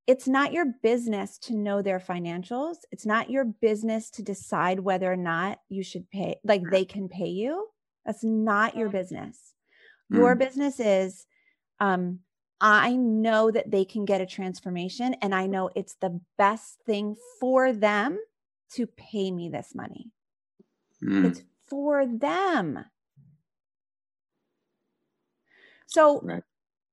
[0.09, 2.77] it's not your business to know their financials.
[2.91, 7.09] It's not your business to decide whether or not you should pay, like they can
[7.09, 7.67] pay you.
[8.07, 9.53] That's not your business.
[10.09, 11.27] Your business is,
[11.79, 12.21] um,
[12.59, 17.15] I know that they can get a transformation and I know it's the best thing
[17.39, 18.17] for them
[18.71, 20.09] to pay me this money.
[21.03, 21.25] Mm.
[21.25, 22.83] It's for them.
[25.85, 26.43] So Right.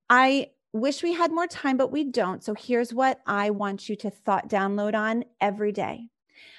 [0.08, 2.44] I wish we had more time, but we don't.
[2.44, 6.08] So here's what I want you to thought download on every day.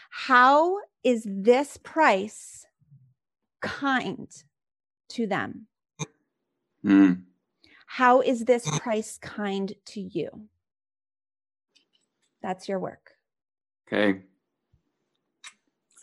[0.10, 2.66] How is this price
[3.62, 4.30] kind
[5.10, 5.68] to them?
[6.86, 7.24] Mm.
[7.86, 10.48] How is this price kind to you?
[12.42, 13.12] That's your work.
[13.88, 14.22] Okay.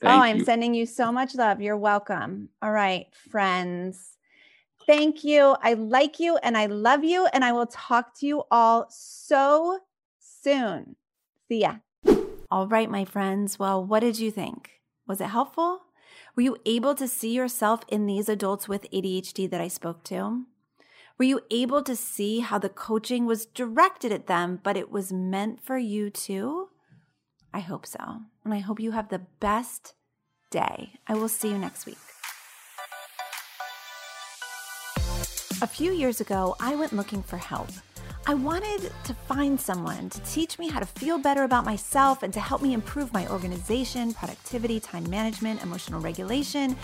[0.03, 0.45] oh, I'm you.
[0.45, 1.61] sending you so much love.
[1.61, 2.49] You're welcome.
[2.61, 4.14] All right, friends.
[4.87, 5.57] Thank you.
[5.63, 7.27] I like you and I love you.
[7.33, 9.81] And I will talk to you all so
[10.19, 10.97] soon.
[11.49, 11.77] See ya.
[12.51, 13.59] All right, my friends.
[13.59, 14.71] Well, what did you think?
[15.07, 15.81] Was it helpful?
[16.37, 20.45] Were you able to see yourself in these adults with ADHD that I spoke to?
[21.19, 25.13] Were you able to see how the coaching was directed at them, but it was
[25.13, 26.69] meant for you too?
[27.53, 28.23] I hope so.
[28.45, 29.95] And I hope you have the best
[30.51, 30.95] day.
[31.07, 31.99] I will see you next week.
[35.65, 37.71] A few years ago, I went looking for help.
[38.27, 42.35] I wanted to find someone to teach me how to feel better about myself and
[42.35, 46.77] to help me improve my organization, productivity, time management, emotional regulation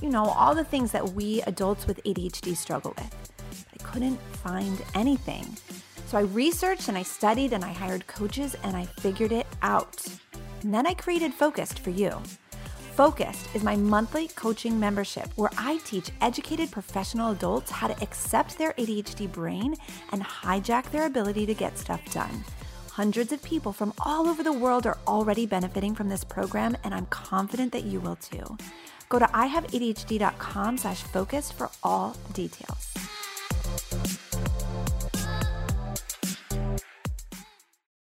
[0.00, 3.32] you know, all the things that we adults with ADHD struggle with.
[3.74, 5.56] I couldn't find anything.
[6.06, 10.06] So I researched and I studied and I hired coaches and I figured it out.
[10.62, 12.22] And then I created Focused for you.
[12.98, 18.58] Focused is my monthly coaching membership where I teach educated professional adults how to accept
[18.58, 19.76] their ADHD brain
[20.10, 22.42] and hijack their ability to get stuff done.
[22.90, 26.92] Hundreds of people from all over the world are already benefiting from this program, and
[26.92, 28.58] I'm confident that you will too.
[29.08, 32.92] Go to ihaveadhd.com slash focused for all details.